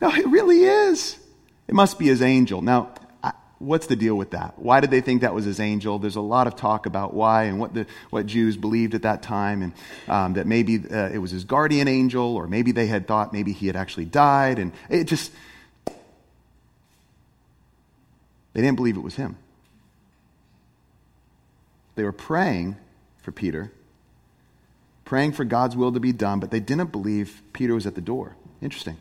No, 0.00 0.10
it 0.10 0.26
really 0.26 0.64
is. 0.64 1.18
It 1.66 1.74
must 1.74 1.98
be 1.98 2.06
his 2.06 2.22
angel. 2.22 2.62
Now, 2.62 2.94
what's 3.58 3.86
the 3.86 3.96
deal 3.96 4.14
with 4.14 4.30
that? 4.30 4.58
Why 4.58 4.80
did 4.80 4.90
they 4.90 5.00
think 5.00 5.22
that 5.22 5.34
was 5.34 5.44
his 5.44 5.58
angel? 5.58 5.98
There's 5.98 6.16
a 6.16 6.20
lot 6.20 6.46
of 6.46 6.56
talk 6.56 6.86
about 6.86 7.14
why 7.14 7.44
and 7.44 7.58
what, 7.58 7.74
the, 7.74 7.86
what 8.10 8.26
Jews 8.26 8.56
believed 8.56 8.94
at 8.94 9.02
that 9.02 9.22
time, 9.22 9.62
and 9.62 9.72
um, 10.08 10.34
that 10.34 10.46
maybe 10.46 10.76
uh, 10.90 11.08
it 11.08 11.18
was 11.18 11.30
his 11.30 11.44
guardian 11.44 11.88
angel, 11.88 12.36
or 12.36 12.46
maybe 12.46 12.72
they 12.72 12.86
had 12.86 13.08
thought 13.08 13.32
maybe 13.32 13.52
he 13.52 13.66
had 13.66 13.76
actually 13.76 14.04
died, 14.04 14.58
and 14.58 14.72
it 14.88 15.04
just. 15.04 15.32
They 18.52 18.60
didn't 18.60 18.76
believe 18.76 18.96
it 18.96 19.02
was 19.02 19.16
him. 19.16 19.36
They 21.94 22.04
were 22.04 22.12
praying 22.12 22.76
for 23.18 23.32
Peter, 23.32 23.72
praying 25.04 25.32
for 25.32 25.44
God's 25.44 25.76
will 25.76 25.92
to 25.92 26.00
be 26.00 26.12
done, 26.12 26.40
but 26.40 26.50
they 26.50 26.60
didn't 26.60 26.92
believe 26.92 27.42
Peter 27.52 27.74
was 27.74 27.86
at 27.86 27.94
the 27.94 28.00
door. 28.00 28.36
Interesting. 28.60 28.96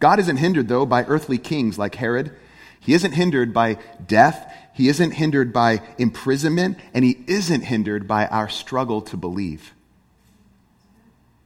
God 0.00 0.18
isn't 0.20 0.36
hindered, 0.36 0.68
though, 0.68 0.86
by 0.86 1.04
earthly 1.04 1.38
kings 1.38 1.78
like 1.78 1.96
Herod. 1.96 2.32
He 2.80 2.94
isn't 2.94 3.12
hindered 3.12 3.52
by 3.52 3.78
death. 4.06 4.54
He 4.72 4.88
isn't 4.88 5.12
hindered 5.12 5.52
by 5.52 5.82
imprisonment. 5.98 6.78
And 6.94 7.04
he 7.04 7.18
isn't 7.26 7.62
hindered 7.62 8.06
by 8.06 8.26
our 8.26 8.48
struggle 8.48 9.02
to 9.02 9.16
believe. 9.16 9.74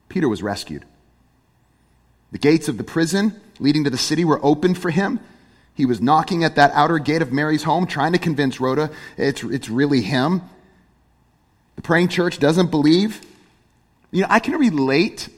Peter 0.08 0.28
was 0.28 0.42
rescued. 0.42 0.84
The 2.32 2.38
gates 2.38 2.68
of 2.68 2.76
the 2.76 2.84
prison 2.84 3.40
leading 3.58 3.84
to 3.84 3.90
the 3.90 3.98
city 3.98 4.24
were 4.24 4.40
opened 4.44 4.76
for 4.76 4.90
him. 4.90 5.20
He 5.74 5.86
was 5.86 6.00
knocking 6.00 6.44
at 6.44 6.56
that 6.56 6.70
outer 6.72 6.98
gate 6.98 7.22
of 7.22 7.32
Mary's 7.32 7.62
home, 7.62 7.86
trying 7.86 8.12
to 8.12 8.18
convince 8.18 8.60
Rhoda 8.60 8.90
it's, 9.16 9.42
it's 9.42 9.68
really 9.68 10.02
him. 10.02 10.42
The 11.76 11.82
praying 11.82 12.08
church 12.08 12.38
doesn't 12.38 12.70
believe. 12.70 13.20
You 14.10 14.22
know, 14.22 14.26
I 14.28 14.38
can 14.38 14.54
relate 14.54 15.28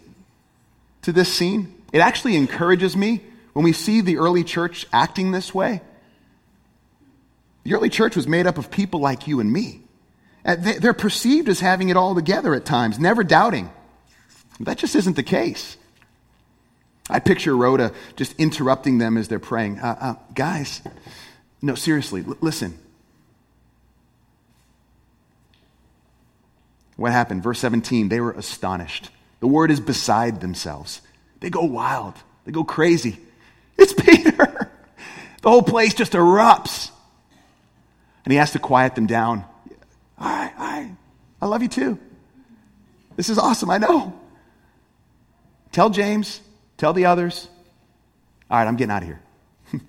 to 1.02 1.12
this 1.12 1.32
scene. 1.32 1.74
It 1.92 2.00
actually 2.00 2.34
encourages 2.36 2.96
me 2.96 3.20
when 3.52 3.64
we 3.64 3.72
see 3.72 4.00
the 4.00 4.18
early 4.18 4.42
church 4.42 4.86
acting 4.92 5.30
this 5.30 5.54
way. 5.54 5.80
The 7.62 7.74
early 7.74 7.88
church 7.88 8.16
was 8.16 8.26
made 8.26 8.46
up 8.46 8.58
of 8.58 8.70
people 8.70 9.00
like 9.00 9.28
you 9.28 9.38
and 9.38 9.52
me. 9.52 9.82
They're 10.44 10.92
perceived 10.92 11.48
as 11.48 11.60
having 11.60 11.88
it 11.88 11.96
all 11.96 12.14
together 12.14 12.54
at 12.54 12.64
times, 12.64 12.98
never 12.98 13.22
doubting. 13.22 13.70
That 14.60 14.76
just 14.76 14.96
isn't 14.96 15.16
the 15.16 15.22
case. 15.22 15.76
I 17.08 17.18
picture 17.18 17.56
Rhoda 17.56 17.92
just 18.16 18.34
interrupting 18.38 18.98
them 18.98 19.16
as 19.16 19.28
they're 19.28 19.38
praying. 19.38 19.78
Uh, 19.78 19.96
uh, 20.00 20.14
guys, 20.34 20.80
no, 21.60 21.74
seriously, 21.74 22.24
l- 22.26 22.36
listen. 22.40 22.78
What 26.96 27.12
happened? 27.12 27.42
Verse 27.42 27.58
17, 27.58 28.08
they 28.08 28.20
were 28.20 28.32
astonished. 28.32 29.10
The 29.40 29.46
word 29.46 29.70
is 29.70 29.80
beside 29.80 30.40
themselves. 30.40 31.02
They 31.40 31.50
go 31.50 31.64
wild, 31.64 32.14
they 32.44 32.52
go 32.52 32.64
crazy. 32.64 33.18
It's 33.76 33.92
Peter. 34.00 34.70
the 35.42 35.50
whole 35.50 35.62
place 35.62 35.92
just 35.94 36.12
erupts. 36.12 36.90
And 38.24 38.32
he 38.32 38.38
has 38.38 38.52
to 38.52 38.58
quiet 38.58 38.94
them 38.94 39.06
down. 39.06 39.44
All 40.18 40.26
right, 40.28 40.52
all 40.56 40.64
right. 40.66 40.90
I 41.42 41.46
love 41.46 41.60
you 41.60 41.68
too. 41.68 41.98
This 43.16 43.28
is 43.28 43.36
awesome, 43.38 43.68
I 43.68 43.76
know. 43.78 44.18
Tell 45.72 45.90
James, 45.90 46.40
Tell 46.84 46.92
the 46.92 47.06
others, 47.06 47.48
all 48.50 48.58
right, 48.58 48.68
I'm 48.68 48.76
getting 48.76 48.90
out 48.90 49.00
of 49.00 49.08
here. 49.08 49.22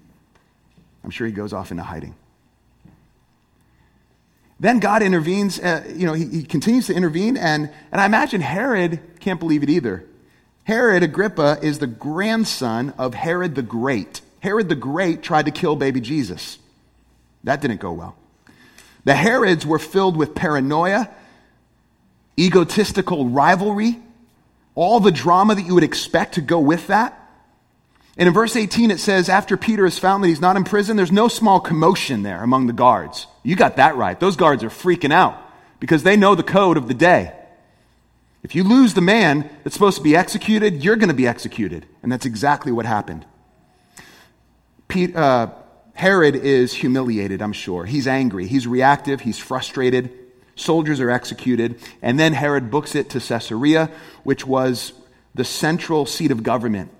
I'm 1.03 1.09
sure 1.09 1.27
he 1.27 1.33
goes 1.33 1.51
off 1.51 1.71
into 1.71 1.83
hiding. 1.83 2.15
Then 4.61 4.79
God 4.79 5.03
intervenes, 5.03 5.59
uh, 5.59 5.83
you 5.93 6.05
know, 6.05 6.13
he, 6.13 6.25
he 6.25 6.43
continues 6.43 6.87
to 6.87 6.93
intervene, 6.93 7.35
and, 7.35 7.69
and 7.91 7.99
I 7.99 8.05
imagine 8.05 8.39
Herod 8.39 9.01
can't 9.19 9.41
believe 9.41 9.61
it 9.61 9.69
either. 9.69 10.05
Herod 10.63 11.03
Agrippa 11.03 11.59
is 11.61 11.79
the 11.79 11.87
grandson 11.87 12.93
of 12.97 13.13
Herod 13.13 13.55
the 13.55 13.61
Great. 13.61 14.21
Herod 14.39 14.69
the 14.69 14.75
Great 14.75 15.21
tried 15.21 15.47
to 15.47 15.51
kill 15.51 15.75
baby 15.75 15.99
Jesus. 15.99 16.59
That 17.43 17.59
didn't 17.59 17.81
go 17.81 17.91
well. 17.91 18.15
The 19.03 19.15
Herods 19.15 19.65
were 19.65 19.79
filled 19.79 20.15
with 20.15 20.33
paranoia, 20.33 21.09
egotistical 22.39 23.27
rivalry, 23.27 23.99
all 24.75 24.99
the 24.99 25.11
drama 25.11 25.55
that 25.55 25.65
you 25.65 25.73
would 25.73 25.83
expect 25.83 26.35
to 26.35 26.41
go 26.41 26.59
with 26.59 26.87
that. 26.87 27.19
And 28.17 28.27
in 28.27 28.33
verse 28.33 28.55
18, 28.55 28.91
it 28.91 28.99
says, 28.99 29.27
After 29.27 29.57
Peter 29.57 29.85
is 29.85 29.99
found 29.99 30.23
that 30.23 30.27
he's 30.27 30.41
not 30.41 30.55
in 30.55 30.63
prison, 30.63 30.95
there's 30.95 31.11
no 31.11 31.27
small 31.27 31.59
commotion 31.59 32.23
there 32.23 32.43
among 32.43 32.67
the 32.67 32.73
guards. 32.73 33.27
You 33.43 33.55
got 33.55 33.77
that 33.77 33.95
right. 33.95 34.19
Those 34.19 34.35
guards 34.35 34.63
are 34.63 34.69
freaking 34.69 35.11
out 35.11 35.41
because 35.79 36.03
they 36.03 36.15
know 36.15 36.35
the 36.35 36.43
code 36.43 36.77
of 36.77 36.87
the 36.87 36.93
day. 36.93 37.33
If 38.43 38.53
you 38.53 38.63
lose 38.63 38.93
the 38.93 39.01
man 39.01 39.49
that's 39.63 39.73
supposed 39.73 39.97
to 39.97 40.03
be 40.03 40.15
executed, 40.15 40.83
you're 40.83 40.95
going 40.97 41.09
to 41.09 41.15
be 41.15 41.27
executed. 41.27 41.85
And 42.03 42.11
that's 42.11 42.25
exactly 42.25 42.71
what 42.71 42.85
happened. 42.85 43.25
Pete, 44.87 45.15
uh, 45.15 45.49
Herod 45.93 46.35
is 46.35 46.73
humiliated, 46.73 47.41
I'm 47.41 47.53
sure. 47.53 47.85
He's 47.85 48.07
angry, 48.07 48.47
he's 48.47 48.67
reactive, 48.67 49.21
he's 49.21 49.39
frustrated 49.39 50.11
soldiers 50.55 50.99
are 51.01 51.11
executed, 51.11 51.79
and 52.01 52.19
then 52.19 52.33
Herod 52.33 52.71
books 52.71 52.95
it 52.95 53.09
to 53.11 53.19
Caesarea, 53.19 53.91
which 54.25 54.45
was 54.45 54.91
the 55.35 55.45
central 55.45 56.05
seat 56.05 56.31
of 56.31 56.43
government. 56.43 56.91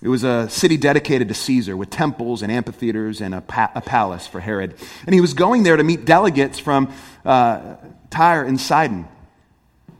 It 0.00 0.08
was 0.08 0.22
a 0.22 0.48
city 0.48 0.76
dedicated 0.76 1.26
to 1.28 1.34
Caesar 1.34 1.76
with 1.76 1.90
temples 1.90 2.42
and 2.42 2.52
amphitheaters 2.52 3.20
and 3.20 3.34
a, 3.34 3.40
pa- 3.40 3.72
a 3.74 3.80
palace 3.80 4.28
for 4.28 4.38
Herod. 4.38 4.76
And 5.04 5.12
he 5.12 5.20
was 5.20 5.34
going 5.34 5.64
there 5.64 5.76
to 5.76 5.82
meet 5.82 6.04
delegates 6.04 6.60
from 6.60 6.92
uh, 7.24 7.74
Tyre 8.08 8.44
and 8.44 8.60
Sidon. 8.60 9.08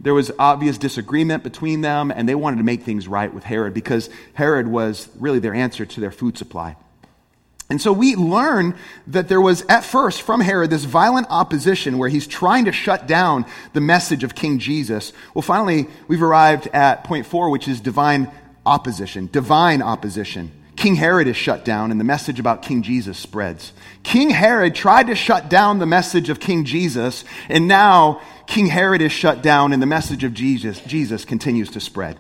There 0.01 0.15
was 0.15 0.31
obvious 0.39 0.79
disagreement 0.79 1.43
between 1.43 1.81
them, 1.81 2.13
and 2.13 2.29
they 2.29 2.37
wanted 2.37 2.59
to 2.59 2.63
make 2.63 2.85
things 2.85 3.09
right 3.09 3.35
with 3.35 3.43
Herod 3.43 3.75
because 3.75 4.09
Herod 4.35 4.69
was 4.69 5.09
really 5.19 5.41
their 5.41 5.55
answer 5.55 5.85
to 5.85 6.01
their 6.01 6.13
food 6.13 6.39
supply. 6.39 6.77
And 7.71 7.81
so 7.81 7.93
we 7.93 8.17
learn 8.17 8.77
that 9.09 9.29
there 9.29 9.41
was 9.41 9.63
at 9.69 9.85
first 9.85 10.23
from 10.23 10.41
Herod 10.41 10.71
this 10.71 10.85
violent 10.85 11.27
opposition 11.29 11.99
where 11.99 12.09
he's 12.09 12.27
trying 12.27 12.65
to 12.65 12.73
shut 12.73 13.07
down 13.07 13.45
the 13.75 13.81
message 13.81 14.25
of 14.25 14.35
King 14.35 14.59
Jesus. 14.59 15.13
Well, 15.35 15.43
finally, 15.43 15.87
we've 16.09 16.23
arrived 16.23 16.69
at 16.69 17.05
point 17.05 17.27
four, 17.27 17.51
which 17.51 17.69
is 17.69 17.81
divine 17.81 18.31
opposition. 18.65 19.29
Divine 19.31 19.83
opposition. 19.83 20.51
King 20.77 20.95
Herod 20.95 21.27
is 21.27 21.37
shut 21.37 21.65
down 21.65 21.91
and 21.91 21.99
the 21.99 22.05
message 22.05 22.39
about 22.39 22.63
King 22.63 22.83
Jesus 22.83 23.19
spreads. 23.19 23.73
King 24.05 24.31
Herod 24.31 24.75
tried 24.75 25.09
to 25.09 25.15
shut 25.17 25.51
down 25.51 25.79
the 25.79 25.87
message 25.87 26.31
of 26.31 26.39
King 26.39 26.65
Jesus, 26.65 27.25
and 27.49 27.67
now 27.67 28.23
King 28.47 28.67
Herod 28.67 29.03
is 29.03 29.11
shut 29.11 29.43
down 29.43 29.73
and 29.73 29.83
the 29.83 29.87
message 29.87 30.23
of 30.23 30.33
Jesus, 30.33 30.81
Jesus 30.81 31.25
continues 31.25 31.69
to 31.71 31.81
spread. 31.81 32.19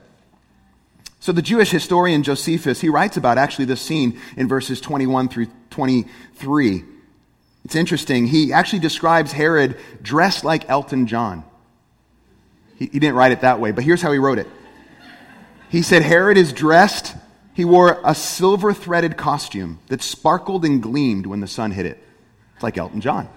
So 1.29 1.33
the 1.33 1.43
Jewish 1.43 1.71
historian 1.71 2.23
Josephus, 2.23 2.81
he 2.81 2.89
writes 2.89 3.19
about 3.19 3.37
actually 3.37 3.67
this 3.67 3.83
scene 3.83 4.19
in 4.39 4.49
verses 4.49 4.81
21 4.81 5.29
through 5.29 5.49
23. 5.69 6.85
It's 7.67 7.75
interesting. 7.75 8.27
He 8.27 8.51
actually 8.51 8.79
describes 8.79 9.33
Herod 9.33 9.77
dressed 10.01 10.43
like 10.43 10.71
Elton 10.71 11.07
John. 11.07 11.45
He, 12.77 12.87
he 12.87 12.99
didn't 12.99 13.17
write 13.17 13.33
it 13.33 13.43
that 13.43 13.61
way, 13.61 13.73
but 13.73 13.85
here's 13.85 14.01
how 14.01 14.11
he 14.11 14.19
wrote 14.19 14.39
it. 14.39 14.47
He 15.69 15.83
said, 15.83 16.01
Herod 16.01 16.39
is 16.39 16.55
dressed, 16.55 17.15
he 17.53 17.67
wore 17.67 18.01
a 18.03 18.15
silver 18.15 18.73
threaded 18.73 19.19
costume 19.19 19.81
that 19.89 20.01
sparkled 20.01 20.65
and 20.65 20.83
gleamed 20.83 21.27
when 21.27 21.41
the 21.41 21.47
sun 21.47 21.73
hit 21.73 21.85
it. 21.85 22.03
It's 22.55 22.63
like 22.63 22.79
Elton 22.79 23.03
John. 23.03 23.29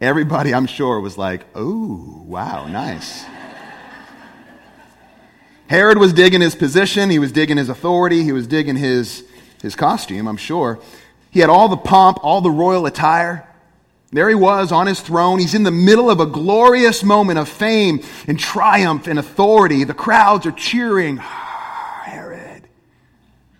Everybody, 0.00 0.54
I'm 0.54 0.66
sure, 0.66 1.00
was 1.00 1.18
like, 1.18 1.44
oh, 1.56 2.22
wow, 2.24 2.68
nice. 2.68 3.24
Herod 5.68 5.98
was 5.98 6.12
digging 6.12 6.40
his 6.40 6.54
position, 6.54 7.10
he 7.10 7.18
was 7.18 7.32
digging 7.32 7.56
his 7.56 7.68
authority, 7.68 8.22
he 8.22 8.32
was 8.32 8.46
digging 8.46 8.76
his, 8.76 9.24
his 9.60 9.74
costume, 9.74 10.28
I'm 10.28 10.36
sure. 10.36 10.78
He 11.30 11.40
had 11.40 11.50
all 11.50 11.68
the 11.68 11.76
pomp, 11.76 12.18
all 12.22 12.40
the 12.40 12.50
royal 12.50 12.86
attire. 12.86 13.44
There 14.10 14.28
he 14.28 14.34
was 14.34 14.72
on 14.72 14.86
his 14.86 15.00
throne. 15.00 15.38
He's 15.38 15.54
in 15.54 15.64
the 15.64 15.70
middle 15.70 16.10
of 16.10 16.20
a 16.20 16.26
glorious 16.26 17.04
moment 17.04 17.38
of 17.38 17.48
fame 17.48 18.00
and 18.26 18.38
triumph 18.38 19.06
and 19.06 19.18
authority. 19.18 19.84
The 19.84 19.92
crowds 19.92 20.46
are 20.46 20.52
cheering. 20.52 21.16
Herod, 21.18 22.62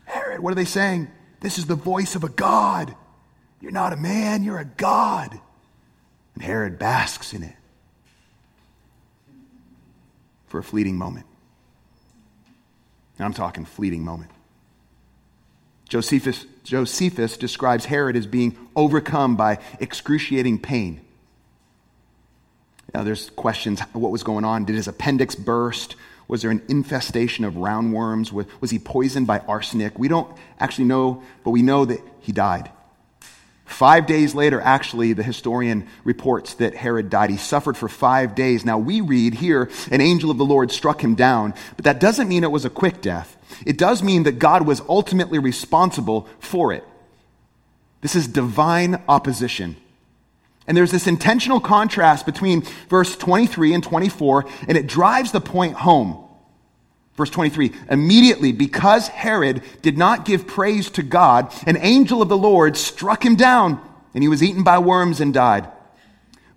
Herod, 0.04 0.40
what 0.40 0.52
are 0.52 0.56
they 0.56 0.64
saying? 0.64 1.08
This 1.40 1.58
is 1.58 1.66
the 1.66 1.74
voice 1.74 2.14
of 2.14 2.24
a 2.24 2.30
God. 2.30 2.94
You're 3.60 3.72
not 3.72 3.92
a 3.92 3.96
man, 3.96 4.42
you're 4.42 4.58
a 4.58 4.64
God. 4.64 5.38
And 6.38 6.46
Herod 6.46 6.78
basks 6.78 7.34
in 7.34 7.42
it 7.42 7.56
for 10.46 10.60
a 10.60 10.62
fleeting 10.62 10.96
moment. 10.96 11.26
And 13.18 13.24
I'm 13.24 13.34
talking 13.34 13.64
fleeting 13.64 14.04
moment. 14.04 14.30
Josephus, 15.88 16.46
Josephus 16.62 17.36
describes 17.36 17.86
Herod 17.86 18.14
as 18.14 18.28
being 18.28 18.56
overcome 18.76 19.34
by 19.34 19.58
excruciating 19.80 20.60
pain. 20.60 21.00
Now, 22.94 23.02
there's 23.02 23.30
questions 23.30 23.80
what 23.92 24.12
was 24.12 24.22
going 24.22 24.44
on? 24.44 24.64
Did 24.64 24.76
his 24.76 24.86
appendix 24.86 25.34
burst? 25.34 25.96
Was 26.28 26.42
there 26.42 26.52
an 26.52 26.62
infestation 26.68 27.46
of 27.46 27.54
roundworms? 27.54 28.30
Was, 28.30 28.46
was 28.60 28.70
he 28.70 28.78
poisoned 28.78 29.26
by 29.26 29.40
arsenic? 29.40 29.98
We 29.98 30.06
don't 30.06 30.32
actually 30.60 30.84
know, 30.84 31.24
but 31.42 31.50
we 31.50 31.62
know 31.62 31.84
that 31.84 32.00
he 32.20 32.30
died. 32.30 32.70
Five 33.68 34.06
days 34.06 34.34
later, 34.34 34.62
actually, 34.62 35.12
the 35.12 35.22
historian 35.22 35.86
reports 36.02 36.54
that 36.54 36.74
Herod 36.74 37.10
died. 37.10 37.28
He 37.28 37.36
suffered 37.36 37.76
for 37.76 37.88
five 37.88 38.34
days. 38.34 38.64
Now, 38.64 38.78
we 38.78 39.02
read 39.02 39.34
here, 39.34 39.70
an 39.90 40.00
angel 40.00 40.30
of 40.30 40.38
the 40.38 40.44
Lord 40.44 40.72
struck 40.72 41.04
him 41.04 41.14
down, 41.14 41.52
but 41.76 41.84
that 41.84 42.00
doesn't 42.00 42.28
mean 42.28 42.44
it 42.44 42.50
was 42.50 42.64
a 42.64 42.70
quick 42.70 43.02
death. 43.02 43.36
It 43.66 43.76
does 43.76 44.02
mean 44.02 44.22
that 44.22 44.38
God 44.38 44.66
was 44.66 44.80
ultimately 44.88 45.38
responsible 45.38 46.26
for 46.40 46.72
it. 46.72 46.82
This 48.00 48.16
is 48.16 48.26
divine 48.26 49.02
opposition. 49.06 49.76
And 50.66 50.74
there's 50.74 50.90
this 50.90 51.06
intentional 51.06 51.60
contrast 51.60 52.24
between 52.24 52.62
verse 52.88 53.16
23 53.16 53.74
and 53.74 53.84
24, 53.84 54.46
and 54.66 54.78
it 54.78 54.86
drives 54.86 55.30
the 55.30 55.42
point 55.42 55.74
home. 55.74 56.24
Verse 57.18 57.30
23 57.30 57.72
Immediately, 57.90 58.52
because 58.52 59.08
Herod 59.08 59.62
did 59.82 59.98
not 59.98 60.24
give 60.24 60.46
praise 60.46 60.88
to 60.90 61.02
God, 61.02 61.52
an 61.66 61.76
angel 61.76 62.22
of 62.22 62.28
the 62.28 62.36
Lord 62.36 62.76
struck 62.76 63.26
him 63.26 63.34
down, 63.34 63.82
and 64.14 64.22
he 64.22 64.28
was 64.28 64.42
eaten 64.42 64.62
by 64.62 64.78
worms 64.78 65.20
and 65.20 65.34
died. 65.34 65.68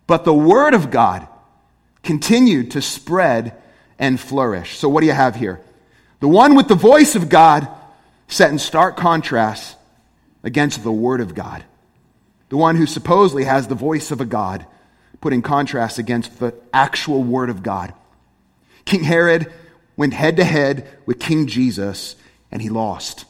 But 0.05 0.23
the 0.23 0.35
word 0.35 0.75
of 0.75 0.91
God 0.91 1.27
continued 2.03 2.71
to 2.71 2.81
spread 2.81 3.59
and 3.97 4.19
flourish. 4.19 4.77
So, 4.77 4.87
what 4.87 5.01
do 5.01 5.07
you 5.07 5.13
have 5.13 5.35
here? 5.35 5.59
The 6.19 6.27
one 6.27 6.53
with 6.53 6.67
the 6.67 6.75
voice 6.75 7.15
of 7.15 7.27
God 7.27 7.67
set 8.27 8.51
in 8.51 8.59
stark 8.59 8.97
contrast 8.97 9.77
against 10.43 10.83
the 10.83 10.91
word 10.91 11.21
of 11.21 11.33
God. 11.33 11.63
The 12.49 12.57
one 12.57 12.75
who 12.75 12.85
supposedly 12.85 13.45
has 13.45 13.67
the 13.67 13.73
voice 13.73 14.11
of 14.11 14.21
a 14.21 14.25
God 14.25 14.67
put 15.21 15.33
in 15.33 15.41
contrast 15.41 15.97
against 15.97 16.39
the 16.39 16.53
actual 16.71 17.23
word 17.23 17.49
of 17.49 17.63
God. 17.63 17.95
King 18.85 19.03
Herod 19.03 19.51
went 19.95 20.13
head 20.13 20.37
to 20.37 20.43
head 20.43 20.87
with 21.05 21.19
King 21.19 21.47
Jesus, 21.47 22.15
and 22.51 22.61
he 22.61 22.69
lost. 22.69 23.25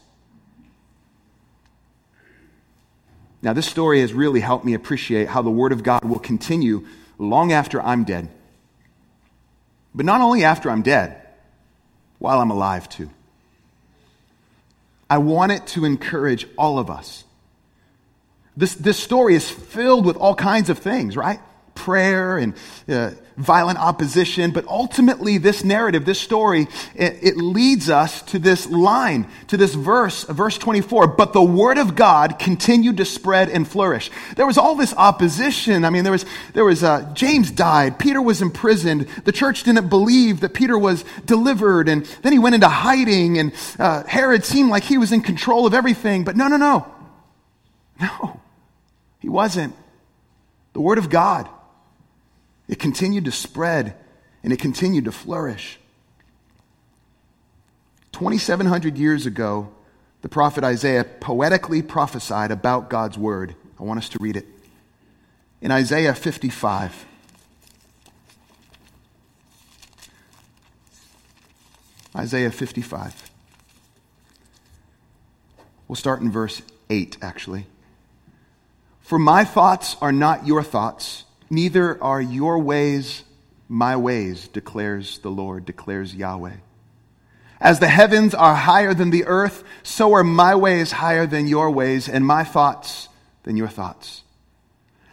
Now, 3.42 3.54
this 3.54 3.66
story 3.66 4.02
has 4.02 4.14
really 4.14 4.40
helped 4.40 4.66
me 4.66 4.74
appreciate 4.74 5.28
how 5.28 5.42
the 5.42 5.50
Word 5.50 5.72
of 5.72 5.84
God 5.84 6.06
will 6.06 6.20
continue 6.20 6.86
long 7.18 7.52
after 7.52 7.82
I'm 7.82 8.04
dead. 8.04 8.30
But 9.96 10.06
not 10.06 10.22
only 10.22 10.44
after 10.44 10.70
I'm 10.70 10.84
dead, 10.84 11.22
while 12.20 12.40
I'm 12.40 12.52
alive 12.52 12.88
too. 12.88 13.10
I 15.10 15.18
want 15.18 15.52
it 15.52 15.68
to 15.68 15.86
encourage 15.86 16.48
all 16.58 16.78
of 16.78 16.90
us. 16.90 17.24
This, 18.56 18.76
this 18.76 18.98
story 18.98 19.36
is 19.36 19.50
filled 19.50 20.06
with 20.06 20.18
all 20.18 20.36
kinds 20.36 20.70
of 20.70 20.78
things, 20.78 21.18
right? 21.18 21.40
Prayer 21.76 22.38
and 22.38 22.54
uh, 22.88 23.12
violent 23.38 23.80
opposition. 23.80 24.52
But 24.52 24.68
ultimately, 24.68 25.38
this 25.38 25.64
narrative, 25.64 26.06
this 26.06 26.20
story, 26.20 26.68
it, 26.96 27.18
it, 27.22 27.38
leads 27.38 27.90
us 27.90 28.22
to 28.24 28.40
this 28.40 28.70
line, 28.70 29.28
to 29.48 29.58
this 29.58 29.74
verse, 29.74 30.24
verse 30.26 30.58
24. 30.58 31.08
But 31.08 31.34
the 31.34 31.42
word 31.42 31.78
of 31.78 31.96
God 31.96 32.40
continued 32.40 32.98
to 32.98 33.06
spread 33.06 33.50
and 33.50 33.68
flourish. 33.68 34.12
There 34.36 34.46
was 34.46 34.58
all 34.58 34.76
this 34.76 34.94
opposition. 34.96 35.84
I 35.86 35.90
mean, 35.90 36.04
there 36.04 36.12
was, 36.12 36.26
there 36.54 36.66
was 36.66 36.84
uh, 36.84 37.12
James 37.14 37.52
died, 37.52 38.00
Peter 38.00 38.22
was 38.22 38.42
imprisoned, 38.42 39.08
the 39.26 39.32
church 39.32 39.64
didn't 39.64 39.90
believe 39.90 40.42
that 40.42 40.54
Peter 40.54 40.78
was 40.78 41.04
delivered, 41.26 41.90
and 41.90 42.06
then 42.22 42.32
he 42.32 42.40
went 42.40 42.56
into 42.56 42.70
hiding, 42.70 43.38
and 43.38 43.54
uh, 43.80 44.04
Herod 44.04 44.46
seemed 44.46 44.70
like 44.70 44.84
he 44.84 44.98
was 44.98 45.12
in 45.12 45.22
control 45.22 45.66
of 45.66 45.74
everything. 45.74 46.24
But 46.24 46.36
no, 46.36 46.48
no, 46.48 46.58
no. 46.58 46.88
No, 48.00 48.40
he 49.20 49.30
wasn't. 49.30 49.76
The 50.74 50.82
word 50.82 50.98
of 50.98 51.10
God 51.10 51.48
it 52.72 52.80
continued 52.80 53.26
to 53.26 53.32
spread 53.32 53.96
and 54.44 54.52
it 54.52 54.60
continued 54.60 55.06
to 55.06 55.12
flourish. 55.12 55.78
2,700 58.14 58.98
years 58.98 59.26
ago, 59.26 59.70
the 60.22 60.30
prophet 60.30 60.64
Isaiah 60.64 61.04
poetically 61.04 61.82
prophesied 61.82 62.50
about 62.50 62.90
God's 62.90 63.18
word. 63.18 63.56
I 63.80 63.84
want 63.84 64.00
us 64.00 64.10
to 64.10 64.20
read 64.22 64.38
it. 64.38 64.46
In 65.62 65.70
Isaiah 65.70 66.16
55, 66.16 67.06
Isaiah 72.16 72.52
55. 72.52 73.32
We'll 75.88 75.96
start 75.98 76.22
in 76.22 76.32
verse 76.32 76.62
8, 76.90 77.18
actually. 77.22 77.68
For 79.02 79.20
my 79.20 79.44
thoughts 79.44 79.98
are 80.02 80.14
not 80.14 80.48
your 80.48 80.64
thoughts 80.64 81.26
Neither 81.52 82.02
are 82.02 82.22
your 82.22 82.60
ways 82.60 83.26
my 83.68 83.98
ways, 83.98 84.48
declares 84.48 85.20
the 85.20 85.30
Lord, 85.30 85.66
declares 85.66 86.16
Yahweh. 86.16 86.56
As 87.60 87.80
the 87.80 87.90
heavens 87.90 88.34
are 88.34 88.56
higher 88.56 88.94
than 88.94 89.10
the 89.10 89.26
earth, 89.26 89.66
so 89.84 90.14
are 90.14 90.24
my 90.24 90.56
ways 90.56 90.94
higher 90.94 91.28
than 91.28 91.48
your 91.48 91.70
ways, 91.70 92.08
and 92.08 92.26
my 92.26 92.46
thoughts 92.46 93.10
than 93.44 93.58
your 93.58 93.68
thoughts. 93.68 94.24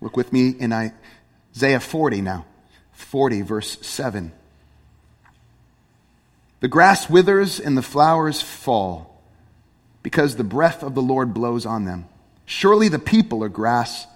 Look 0.00 0.16
with 0.16 0.32
me 0.32 0.50
in 0.50 0.72
Isaiah 0.72 1.80
40 1.80 2.20
now. 2.20 2.44
40, 2.92 3.42
verse 3.42 3.78
7. 3.86 4.32
The 6.60 6.68
grass 6.68 7.10
withers 7.10 7.60
and 7.60 7.76
the 7.76 7.82
flowers 7.82 8.40
fall 8.40 9.22
because 10.02 10.36
the 10.36 10.44
breath 10.44 10.82
of 10.82 10.94
the 10.94 11.02
Lord 11.02 11.34
blows 11.34 11.66
on 11.66 11.84
them. 11.84 12.06
Surely 12.46 12.88
the 12.88 12.98
people 12.98 13.44
are 13.44 13.48
grass. 13.48 14.06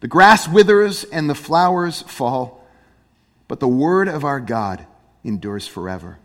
The 0.00 0.08
grass 0.08 0.46
withers 0.46 1.04
and 1.04 1.28
the 1.28 1.34
flowers 1.34 2.02
fall, 2.02 2.66
but 3.46 3.60
the 3.60 3.68
word 3.68 4.08
of 4.08 4.24
our 4.24 4.40
God 4.40 4.86
endures 5.24 5.66
forever. 5.66 6.18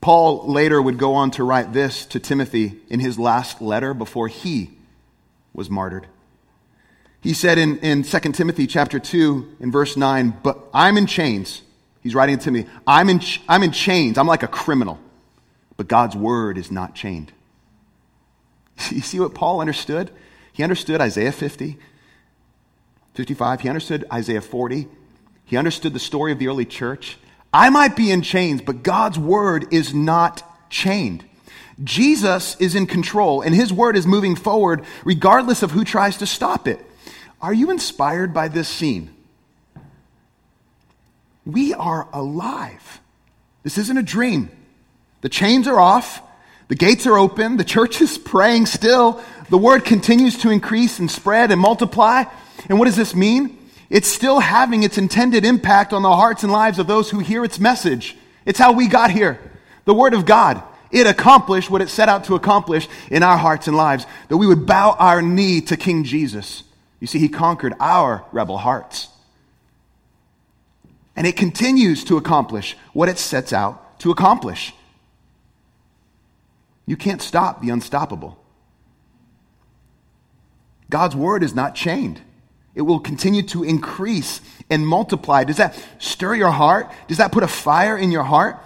Paul 0.00 0.46
later 0.52 0.82
would 0.82 0.98
go 0.98 1.14
on 1.14 1.30
to 1.32 1.44
write 1.44 1.72
this 1.72 2.04
to 2.06 2.20
Timothy 2.20 2.76
in 2.90 3.00
his 3.00 3.18
last 3.18 3.62
letter 3.62 3.94
before 3.94 4.28
he 4.28 4.70
was 5.54 5.70
martyred. 5.70 6.06
He 7.20 7.32
said 7.32 7.56
in, 7.56 7.78
in 7.78 8.02
2 8.02 8.18
Timothy 8.32 8.66
chapter 8.66 8.98
2 8.98 9.56
in 9.60 9.72
verse 9.72 9.96
9, 9.96 10.40
but 10.42 10.58
I'm 10.74 10.98
in 10.98 11.06
chains. 11.06 11.62
He's 12.02 12.14
writing 12.14 12.38
to 12.40 12.50
me, 12.50 12.66
I'm 12.86 13.08
in, 13.08 13.20
I'm 13.48 13.62
in 13.62 13.72
chains. 13.72 14.18
I'm 14.18 14.26
like 14.26 14.42
a 14.42 14.48
criminal, 14.48 15.00
but 15.78 15.88
God's 15.88 16.14
word 16.14 16.58
is 16.58 16.70
not 16.70 16.94
chained. 16.94 17.32
You 18.90 19.00
see 19.00 19.20
what 19.20 19.34
Paul 19.34 19.60
understood? 19.60 20.10
He 20.52 20.62
understood 20.62 21.00
Isaiah 21.00 21.32
50, 21.32 21.78
55. 23.14 23.60
He 23.60 23.68
understood 23.68 24.04
Isaiah 24.12 24.40
40. 24.40 24.88
He 25.44 25.56
understood 25.56 25.94
the 25.94 25.98
story 25.98 26.32
of 26.32 26.38
the 26.38 26.48
early 26.48 26.64
church. 26.64 27.16
I 27.52 27.70
might 27.70 27.96
be 27.96 28.10
in 28.10 28.22
chains, 28.22 28.60
but 28.60 28.82
God's 28.82 29.18
word 29.18 29.72
is 29.72 29.94
not 29.94 30.42
chained. 30.70 31.24
Jesus 31.82 32.56
is 32.60 32.74
in 32.74 32.86
control, 32.86 33.42
and 33.42 33.54
his 33.54 33.72
word 33.72 33.96
is 33.96 34.06
moving 34.06 34.36
forward 34.36 34.84
regardless 35.04 35.62
of 35.62 35.72
who 35.72 35.84
tries 35.84 36.18
to 36.18 36.26
stop 36.26 36.68
it. 36.68 36.78
Are 37.40 37.52
you 37.52 37.70
inspired 37.70 38.32
by 38.32 38.48
this 38.48 38.68
scene? 38.68 39.10
We 41.44 41.74
are 41.74 42.08
alive. 42.12 43.00
This 43.62 43.76
isn't 43.78 43.98
a 43.98 44.02
dream. 44.02 44.50
The 45.20 45.28
chains 45.28 45.66
are 45.66 45.80
off. 45.80 46.22
The 46.68 46.74
gates 46.74 47.06
are 47.06 47.18
open. 47.18 47.56
The 47.56 47.64
church 47.64 48.00
is 48.00 48.16
praying 48.18 48.66
still. 48.66 49.22
The 49.50 49.58
word 49.58 49.84
continues 49.84 50.38
to 50.38 50.50
increase 50.50 50.98
and 50.98 51.10
spread 51.10 51.50
and 51.50 51.60
multiply. 51.60 52.24
And 52.68 52.78
what 52.78 52.86
does 52.86 52.96
this 52.96 53.14
mean? 53.14 53.58
It's 53.90 54.08
still 54.08 54.40
having 54.40 54.82
its 54.82 54.96
intended 54.96 55.44
impact 55.44 55.92
on 55.92 56.02
the 56.02 56.14
hearts 56.14 56.42
and 56.42 56.52
lives 56.52 56.78
of 56.78 56.86
those 56.86 57.10
who 57.10 57.18
hear 57.18 57.44
its 57.44 57.60
message. 57.60 58.16
It's 58.46 58.58
how 58.58 58.72
we 58.72 58.88
got 58.88 59.10
here. 59.10 59.38
The 59.84 59.94
word 59.94 60.14
of 60.14 60.24
God. 60.24 60.62
It 60.94 61.08
accomplished 61.08 61.70
what 61.70 61.82
it 61.82 61.88
set 61.88 62.08
out 62.08 62.22
to 62.26 62.36
accomplish 62.36 62.88
in 63.10 63.24
our 63.24 63.36
hearts 63.36 63.66
and 63.66 63.76
lives, 63.76 64.06
that 64.28 64.36
we 64.36 64.46
would 64.46 64.64
bow 64.64 64.92
our 64.96 65.20
knee 65.20 65.60
to 65.62 65.76
King 65.76 66.04
Jesus. 66.04 66.62
You 67.00 67.08
see, 67.08 67.18
he 67.18 67.28
conquered 67.28 67.74
our 67.80 68.24
rebel 68.30 68.58
hearts. 68.58 69.08
And 71.16 71.26
it 71.26 71.36
continues 71.36 72.04
to 72.04 72.16
accomplish 72.16 72.76
what 72.92 73.08
it 73.08 73.18
sets 73.18 73.52
out 73.52 73.98
to 74.00 74.12
accomplish. 74.12 74.72
You 76.86 76.96
can't 76.96 77.20
stop 77.20 77.60
the 77.60 77.70
unstoppable. 77.70 78.38
God's 80.88 81.16
word 81.16 81.42
is 81.42 81.56
not 81.56 81.74
chained. 81.74 82.20
It 82.76 82.82
will 82.82 83.00
continue 83.00 83.42
to 83.48 83.64
increase 83.64 84.40
and 84.70 84.86
multiply. 84.86 85.42
Does 85.42 85.56
that 85.56 85.76
stir 85.98 86.36
your 86.36 86.52
heart? 86.52 86.88
Does 87.08 87.18
that 87.18 87.32
put 87.32 87.42
a 87.42 87.48
fire 87.48 87.98
in 87.98 88.12
your 88.12 88.22
heart? 88.22 88.60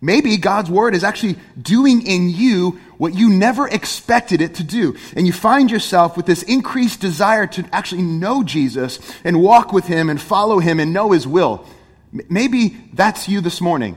Maybe 0.00 0.36
God's 0.36 0.70
word 0.70 0.94
is 0.94 1.02
actually 1.02 1.36
doing 1.60 2.06
in 2.06 2.28
you 2.28 2.80
what 2.98 3.14
you 3.14 3.30
never 3.30 3.66
expected 3.66 4.40
it 4.40 4.56
to 4.56 4.64
do. 4.64 4.96
And 5.16 5.26
you 5.26 5.32
find 5.32 5.70
yourself 5.70 6.16
with 6.16 6.26
this 6.26 6.42
increased 6.42 7.00
desire 7.00 7.46
to 7.46 7.64
actually 7.72 8.02
know 8.02 8.42
Jesus 8.42 9.00
and 9.24 9.40
walk 9.40 9.72
with 9.72 9.86
him 9.86 10.10
and 10.10 10.20
follow 10.20 10.58
him 10.58 10.78
and 10.78 10.92
know 10.92 11.12
his 11.12 11.26
will. 11.26 11.66
Maybe 12.12 12.76
that's 12.92 13.28
you 13.28 13.40
this 13.40 13.60
morning. 13.60 13.96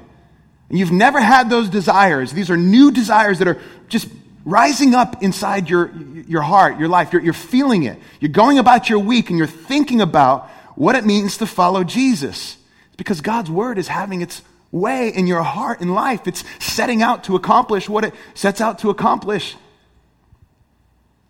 And 0.70 0.80
you've 0.80 0.92
never 0.92 1.20
had 1.20 1.50
those 1.50 1.70
desires. 1.70 2.32
These 2.32 2.50
are 2.50 2.58
new 2.58 2.92
desires 2.92 3.40
that 3.40 3.48
are 3.48 3.62
just 3.88 4.08
rising 4.44 4.96
up 4.96 5.22
inside 5.22 5.70
your, 5.70 5.92
your 6.28 6.42
heart, 6.42 6.80
your 6.80 6.88
life. 6.88 7.12
You're, 7.12 7.22
you're 7.22 7.34
feeling 7.34 7.84
it. 7.84 8.00
You're 8.20 8.32
going 8.32 8.60
about 8.60 8.90
your 8.90 9.00
week 9.00 9.30
and 9.30 9.38
you're 9.38 9.46
thinking 9.46 10.02
about 10.02 10.50
what 10.76 10.96
it 10.96 11.06
means 11.06 11.38
to 11.38 11.46
follow 11.46 11.84
Jesus. 11.84 12.58
It's 12.88 12.96
because 12.96 13.22
God's 13.22 13.52
word 13.52 13.78
is 13.78 13.88
having 13.88 14.22
its 14.22 14.42
way 14.80 15.10
in 15.10 15.28
your 15.28 15.44
heart 15.44 15.82
and 15.82 15.94
life. 15.94 16.28
It's 16.28 16.44
setting 16.60 17.02
out 17.02 17.24
to 17.26 17.36
accomplish 17.36 17.90
what 17.90 18.04
it 18.04 18.14
sets 18.34 18.62
out 18.62 18.80
to 18.80 18.90
accomplish. 18.90 19.56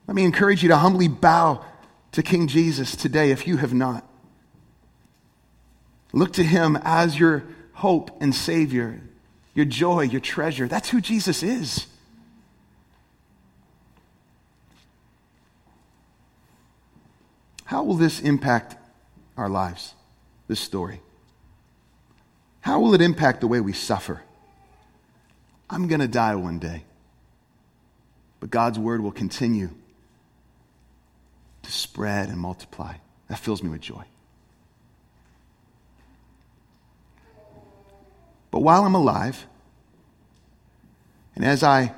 Let 0.08 0.16
me 0.16 0.24
encourage 0.24 0.64
you 0.64 0.70
to 0.70 0.78
humbly 0.78 1.08
bow 1.08 1.64
to 2.14 2.24
King 2.24 2.48
Jesus 2.48 2.96
today 2.96 3.32
if 3.32 3.48
you 3.48 3.58
have 3.58 3.74
not. 3.74 4.06
Look 6.14 6.34
to 6.34 6.44
him 6.44 6.78
as 6.84 7.20
your 7.20 7.44
hope 7.74 8.22
and 8.22 8.34
Savior, 8.34 9.02
your 9.54 9.66
joy, 9.66 10.02
your 10.02 10.22
treasure. 10.22 10.68
That's 10.68 10.90
who 10.90 11.02
Jesus 11.02 11.44
is. 11.44 11.88
How 17.66 17.84
will 17.84 17.96
this 17.96 18.22
impact 18.22 18.78
our 19.36 19.50
lives, 19.50 19.94
this 20.48 20.62
story? 20.62 21.02
How 22.68 22.82
will 22.82 22.94
it 22.94 23.02
impact 23.02 23.40
the 23.40 23.48
way 23.48 23.62
we 23.62 23.72
suffer? 23.72 24.24
I'm 25.70 25.88
going 25.88 26.02
to 26.02 26.08
die 26.10 26.36
one 26.36 26.60
day, 26.60 26.84
but 28.42 28.50
God's 28.50 28.78
word 28.78 29.00
will 29.00 29.14
continue 29.14 29.70
to 31.64 31.72
spread 31.72 32.28
and 32.28 32.38
multiply. 32.38 32.96
That 33.30 33.40
fills 33.40 33.64
me 33.64 33.70
with 33.70 33.80
joy. 33.80 34.04
But 38.52 38.60
while 38.60 38.84
I'm 38.84 38.96
alive, 38.96 39.46
and 41.38 41.46
as 41.46 41.64
I 41.64 41.94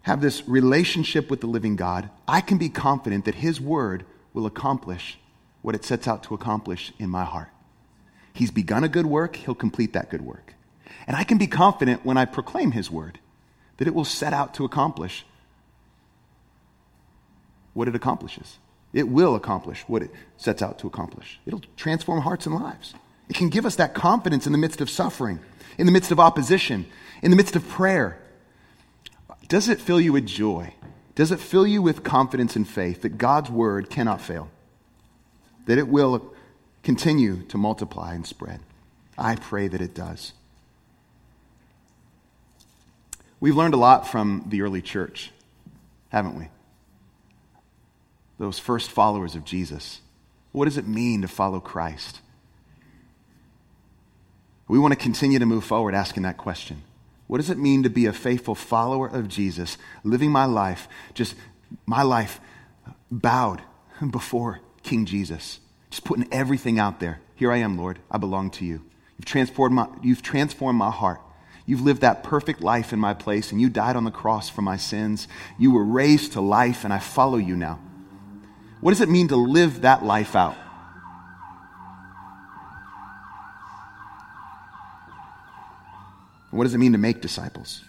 have 0.00 0.22
this 0.22 0.48
relationship 0.48 1.30
with 1.30 1.42
the 1.42 1.46
living 1.46 1.76
God, 1.76 2.08
I 2.26 2.40
can 2.40 2.56
be 2.56 2.70
confident 2.70 3.26
that 3.26 3.34
His 3.34 3.60
Word 3.60 4.06
will 4.32 4.46
accomplish 4.46 5.18
what 5.60 5.74
it 5.74 5.84
sets 5.84 6.08
out 6.08 6.22
to 6.22 6.34
accomplish 6.34 6.94
in 6.98 7.10
my 7.10 7.24
heart. 7.24 7.50
He's 8.36 8.50
begun 8.50 8.84
a 8.84 8.88
good 8.88 9.06
work, 9.06 9.36
He'll 9.36 9.54
complete 9.54 9.92
that 9.94 10.10
good 10.10 10.22
work. 10.22 10.54
And 11.06 11.16
I 11.16 11.24
can 11.24 11.38
be 11.38 11.46
confident 11.46 12.04
when 12.04 12.16
I 12.16 12.24
proclaim 12.24 12.72
His 12.72 12.90
Word 12.90 13.18
that 13.78 13.88
it 13.88 13.94
will 13.94 14.04
set 14.04 14.32
out 14.32 14.54
to 14.54 14.64
accomplish 14.64 15.24
what 17.74 17.88
it 17.88 17.94
accomplishes. 17.94 18.58
It 18.92 19.08
will 19.08 19.34
accomplish 19.34 19.82
what 19.86 20.02
it 20.02 20.10
sets 20.36 20.62
out 20.62 20.78
to 20.78 20.86
accomplish. 20.86 21.38
It'll 21.44 21.62
transform 21.76 22.22
hearts 22.22 22.46
and 22.46 22.54
lives. 22.54 22.94
It 23.28 23.36
can 23.36 23.50
give 23.50 23.66
us 23.66 23.76
that 23.76 23.92
confidence 23.92 24.46
in 24.46 24.52
the 24.52 24.58
midst 24.58 24.80
of 24.80 24.88
suffering 24.88 25.40
in 25.78 25.86
the 25.86 25.92
midst 25.92 26.10
of 26.10 26.20
opposition, 26.20 26.86
in 27.22 27.30
the 27.30 27.36
midst 27.36 27.56
of 27.56 27.68
prayer? 27.68 28.18
Does 29.48 29.68
it 29.68 29.80
fill 29.80 30.00
you 30.00 30.12
with 30.12 30.26
joy? 30.26 30.74
Does 31.14 31.32
it 31.32 31.40
fill 31.40 31.66
you 31.66 31.80
with 31.80 32.02
confidence 32.02 32.56
and 32.56 32.68
faith 32.68 33.02
that 33.02 33.18
God's 33.18 33.50
word 33.50 33.90
cannot 33.90 34.20
fail? 34.20 34.50
That 35.66 35.78
it 35.78 35.88
will 35.88 36.34
continue 36.86 37.42
to 37.42 37.58
multiply 37.58 38.14
and 38.14 38.24
spread? 38.24 38.60
I 39.18 39.34
pray 39.34 39.66
that 39.66 39.80
it 39.80 39.92
does. 39.92 40.32
We've 43.40 43.56
learned 43.56 43.74
a 43.74 43.76
lot 43.76 44.06
from 44.06 44.44
the 44.46 44.62
early 44.62 44.80
church, 44.80 45.32
haven't 46.10 46.38
we? 46.38 46.46
Those 48.38 48.60
first 48.60 48.88
followers 48.88 49.34
of 49.34 49.44
Jesus. 49.44 50.00
What 50.52 50.66
does 50.66 50.78
it 50.78 50.86
mean 50.86 51.22
to 51.22 51.28
follow 51.28 51.58
Christ? 51.58 52.20
We 54.68 54.78
want 54.78 54.92
to 54.92 54.96
continue 54.96 55.40
to 55.40 55.46
move 55.46 55.64
forward 55.64 55.92
asking 55.92 56.22
that 56.22 56.36
question. 56.36 56.82
What 57.26 57.38
does 57.38 57.50
it 57.50 57.58
mean 57.58 57.82
to 57.82 57.90
be 57.90 58.06
a 58.06 58.12
faithful 58.12 58.54
follower 58.54 59.08
of 59.08 59.26
Jesus, 59.26 59.76
living 60.04 60.30
my 60.30 60.44
life, 60.44 60.86
just 61.14 61.34
my 61.84 62.02
life 62.02 62.38
bowed 63.10 63.62
before 64.10 64.60
King 64.84 65.04
Jesus, 65.04 65.58
just 65.96 66.04
putting 66.04 66.28
everything 66.30 66.78
out 66.78 67.00
there? 67.00 67.20
Here 67.36 67.50
I 67.50 67.56
am, 67.56 67.78
Lord. 67.78 67.98
I 68.10 68.18
belong 68.18 68.50
to 68.50 68.66
you. 68.66 68.84
You've 69.16 69.24
transformed 69.24 69.74
my, 69.74 69.88
you've 70.02 70.20
transformed 70.20 70.78
my 70.78 70.90
heart. 70.90 71.22
You've 71.64 71.80
lived 71.80 72.02
that 72.02 72.22
perfect 72.22 72.60
life 72.60 72.92
in 72.92 73.00
my 73.00 73.14
place, 73.14 73.50
and 73.50 73.62
you 73.62 73.70
died 73.70 73.96
on 73.96 74.04
the 74.04 74.10
cross 74.10 74.50
for 74.50 74.60
my 74.60 74.76
sins. 74.76 75.26
You 75.58 75.70
were 75.70 75.84
raised 75.84 76.32
to 76.32 76.42
life, 76.42 76.84
and 76.84 76.92
I 76.92 76.98
follow 76.98 77.38
you 77.38 77.56
now. 77.56 77.80
What 78.82 78.90
does 78.90 79.00
it 79.00 79.08
mean 79.08 79.28
to 79.28 79.36
live 79.36 79.80
that 79.80 80.04
life 80.04 80.36
out? 80.36 80.54
What 86.50 86.64
does 86.64 86.74
it 86.74 86.78
mean 86.78 86.92
to 86.92 86.98
make 86.98 87.22
disciples? 87.22 87.82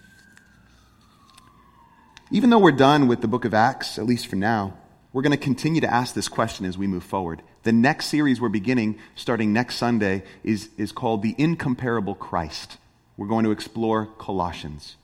Even 2.31 2.51
though 2.51 2.59
we're 2.59 2.71
done 2.71 3.07
with 3.07 3.19
the 3.19 3.27
book 3.27 3.43
of 3.43 3.53
Acts, 3.53 3.99
at 3.99 4.05
least 4.05 4.27
for 4.27 4.37
now, 4.37 4.77
we're 5.11 5.23
going 5.23 5.31
to 5.31 5.37
continue 5.37 5.81
to 5.81 5.93
ask 5.93 6.15
this 6.15 6.29
question 6.29 6.65
as 6.65 6.77
we 6.77 6.87
move 6.87 7.03
forward. 7.03 7.41
The 7.67 7.73
next 7.73 8.05
series 8.05 8.39
we're 8.39 8.47
beginning, 8.47 8.97
starting 9.13 9.51
next 9.51 9.75
Sunday, 9.75 10.23
is, 10.41 10.69
is 10.77 10.93
called 10.93 11.21
The 11.21 11.35
Incomparable 11.37 12.15
Christ. 12.15 12.77
We're 13.17 13.27
going 13.27 13.43
to 13.43 13.51
explore 13.51 14.05
Colossians. 14.05 14.95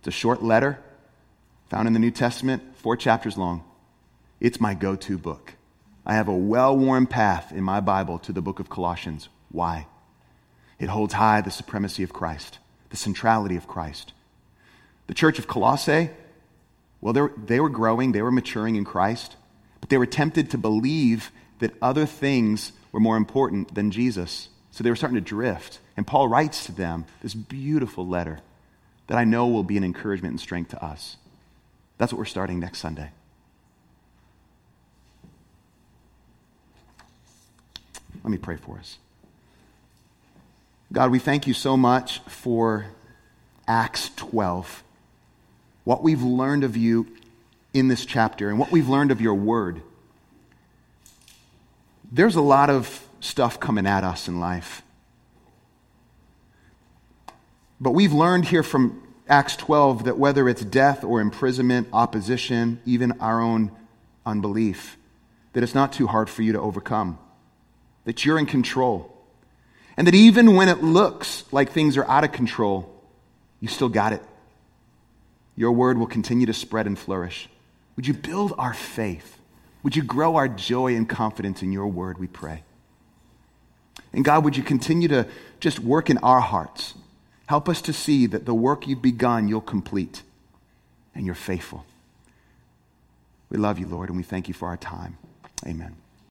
It's 0.00 0.08
a 0.08 0.10
short 0.10 0.42
letter 0.42 0.80
found 1.68 1.86
in 1.86 1.92
the 1.92 2.00
New 2.00 2.10
Testament, 2.10 2.64
four 2.78 2.96
chapters 2.96 3.38
long. 3.38 3.62
It's 4.40 4.60
my 4.60 4.74
go 4.74 4.96
to 4.96 5.18
book. 5.18 5.54
I 6.04 6.14
have 6.14 6.26
a 6.26 6.36
well 6.36 6.76
worn 6.76 7.06
path 7.06 7.52
in 7.52 7.62
my 7.62 7.78
Bible 7.78 8.18
to 8.18 8.32
the 8.32 8.42
book 8.42 8.58
of 8.58 8.68
Colossians. 8.68 9.28
Why? 9.52 9.86
It 10.80 10.88
holds 10.88 11.14
high 11.14 11.42
the 11.42 11.52
supremacy 11.52 12.02
of 12.02 12.12
Christ, 12.12 12.58
the 12.88 12.96
centrality 12.96 13.54
of 13.54 13.68
Christ. 13.68 14.14
The 15.06 15.14
church 15.14 15.38
of 15.38 15.46
Colossae, 15.46 16.10
well, 17.00 17.12
they 17.12 17.20
were, 17.20 17.32
they 17.36 17.60
were 17.60 17.68
growing, 17.68 18.10
they 18.10 18.22
were 18.22 18.32
maturing 18.32 18.74
in 18.74 18.84
Christ, 18.84 19.36
but 19.80 19.88
they 19.88 19.98
were 19.98 20.06
tempted 20.06 20.50
to 20.50 20.58
believe 20.58 21.30
that 21.58 21.74
other 21.80 22.06
things 22.06 22.72
were 22.92 23.00
more 23.00 23.16
important 23.16 23.74
than 23.74 23.90
Jesus. 23.90 24.48
So 24.70 24.84
they 24.84 24.90
were 24.90 24.96
starting 24.96 25.16
to 25.16 25.20
drift. 25.20 25.78
And 25.96 26.06
Paul 26.06 26.28
writes 26.28 26.64
to 26.66 26.72
them 26.72 27.04
this 27.22 27.34
beautiful 27.34 28.06
letter 28.06 28.40
that 29.06 29.18
I 29.18 29.24
know 29.24 29.46
will 29.46 29.64
be 29.64 29.76
an 29.76 29.84
encouragement 29.84 30.32
and 30.32 30.40
strength 30.40 30.70
to 30.70 30.84
us. 30.84 31.16
That's 31.98 32.12
what 32.12 32.18
we're 32.18 32.24
starting 32.24 32.60
next 32.60 32.78
Sunday. 32.78 33.10
Let 38.22 38.30
me 38.30 38.38
pray 38.38 38.56
for 38.56 38.78
us. 38.78 38.98
God, 40.92 41.10
we 41.10 41.18
thank 41.18 41.46
you 41.46 41.54
so 41.54 41.76
much 41.76 42.18
for 42.20 42.86
Acts 43.66 44.10
12. 44.16 44.82
What 45.84 46.02
we've 46.02 46.22
learned 46.22 46.64
of 46.64 46.76
you 46.76 47.06
in 47.72 47.88
this 47.88 48.04
chapter 48.04 48.48
and 48.48 48.58
what 48.58 48.70
we've 48.70 48.88
learned 48.88 49.10
of 49.10 49.20
your 49.20 49.34
word. 49.34 49.82
There's 52.10 52.36
a 52.36 52.40
lot 52.40 52.70
of 52.70 53.06
stuff 53.20 53.60
coming 53.60 53.86
at 53.86 54.04
us 54.04 54.28
in 54.28 54.40
life. 54.40 54.82
But 57.80 57.92
we've 57.92 58.12
learned 58.12 58.46
here 58.46 58.62
from 58.62 59.02
Acts 59.28 59.56
12 59.56 60.04
that 60.04 60.18
whether 60.18 60.48
it's 60.48 60.64
death 60.64 61.04
or 61.04 61.20
imprisonment, 61.20 61.88
opposition, 61.92 62.80
even 62.84 63.12
our 63.20 63.40
own 63.40 63.70
unbelief, 64.26 64.96
that 65.52 65.62
it's 65.62 65.74
not 65.74 65.92
too 65.92 66.06
hard 66.06 66.28
for 66.28 66.42
you 66.42 66.52
to 66.52 66.60
overcome, 66.60 67.18
that 68.04 68.24
you're 68.24 68.38
in 68.38 68.46
control 68.46 69.16
and 70.00 70.06
that 70.06 70.14
even 70.14 70.56
when 70.56 70.70
it 70.70 70.82
looks 70.82 71.44
like 71.52 71.72
things 71.72 71.98
are 71.98 72.08
out 72.08 72.24
of 72.24 72.32
control, 72.32 72.90
you 73.60 73.68
still 73.68 73.90
got 73.90 74.14
it. 74.14 74.22
your 75.56 75.72
word 75.72 75.98
will 75.98 76.06
continue 76.06 76.46
to 76.46 76.54
spread 76.54 76.86
and 76.86 76.98
flourish. 76.98 77.50
Would 78.00 78.06
you 78.06 78.14
build 78.14 78.54
our 78.56 78.72
faith? 78.72 79.36
Would 79.82 79.94
you 79.94 80.02
grow 80.02 80.36
our 80.36 80.48
joy 80.48 80.96
and 80.96 81.06
confidence 81.06 81.62
in 81.62 81.70
your 81.70 81.86
word, 81.86 82.16
we 82.16 82.28
pray? 82.28 82.62
And 84.14 84.24
God, 84.24 84.42
would 84.42 84.56
you 84.56 84.62
continue 84.62 85.06
to 85.08 85.28
just 85.60 85.80
work 85.80 86.08
in 86.08 86.16
our 86.16 86.40
hearts? 86.40 86.94
Help 87.44 87.68
us 87.68 87.82
to 87.82 87.92
see 87.92 88.24
that 88.24 88.46
the 88.46 88.54
work 88.54 88.86
you've 88.86 89.02
begun, 89.02 89.48
you'll 89.48 89.60
complete, 89.60 90.22
and 91.14 91.26
you're 91.26 91.34
faithful. 91.34 91.84
We 93.50 93.58
love 93.58 93.78
you, 93.78 93.86
Lord, 93.86 94.08
and 94.08 94.16
we 94.16 94.24
thank 94.24 94.48
you 94.48 94.54
for 94.54 94.68
our 94.68 94.78
time. 94.78 95.18
Amen. 95.66 95.94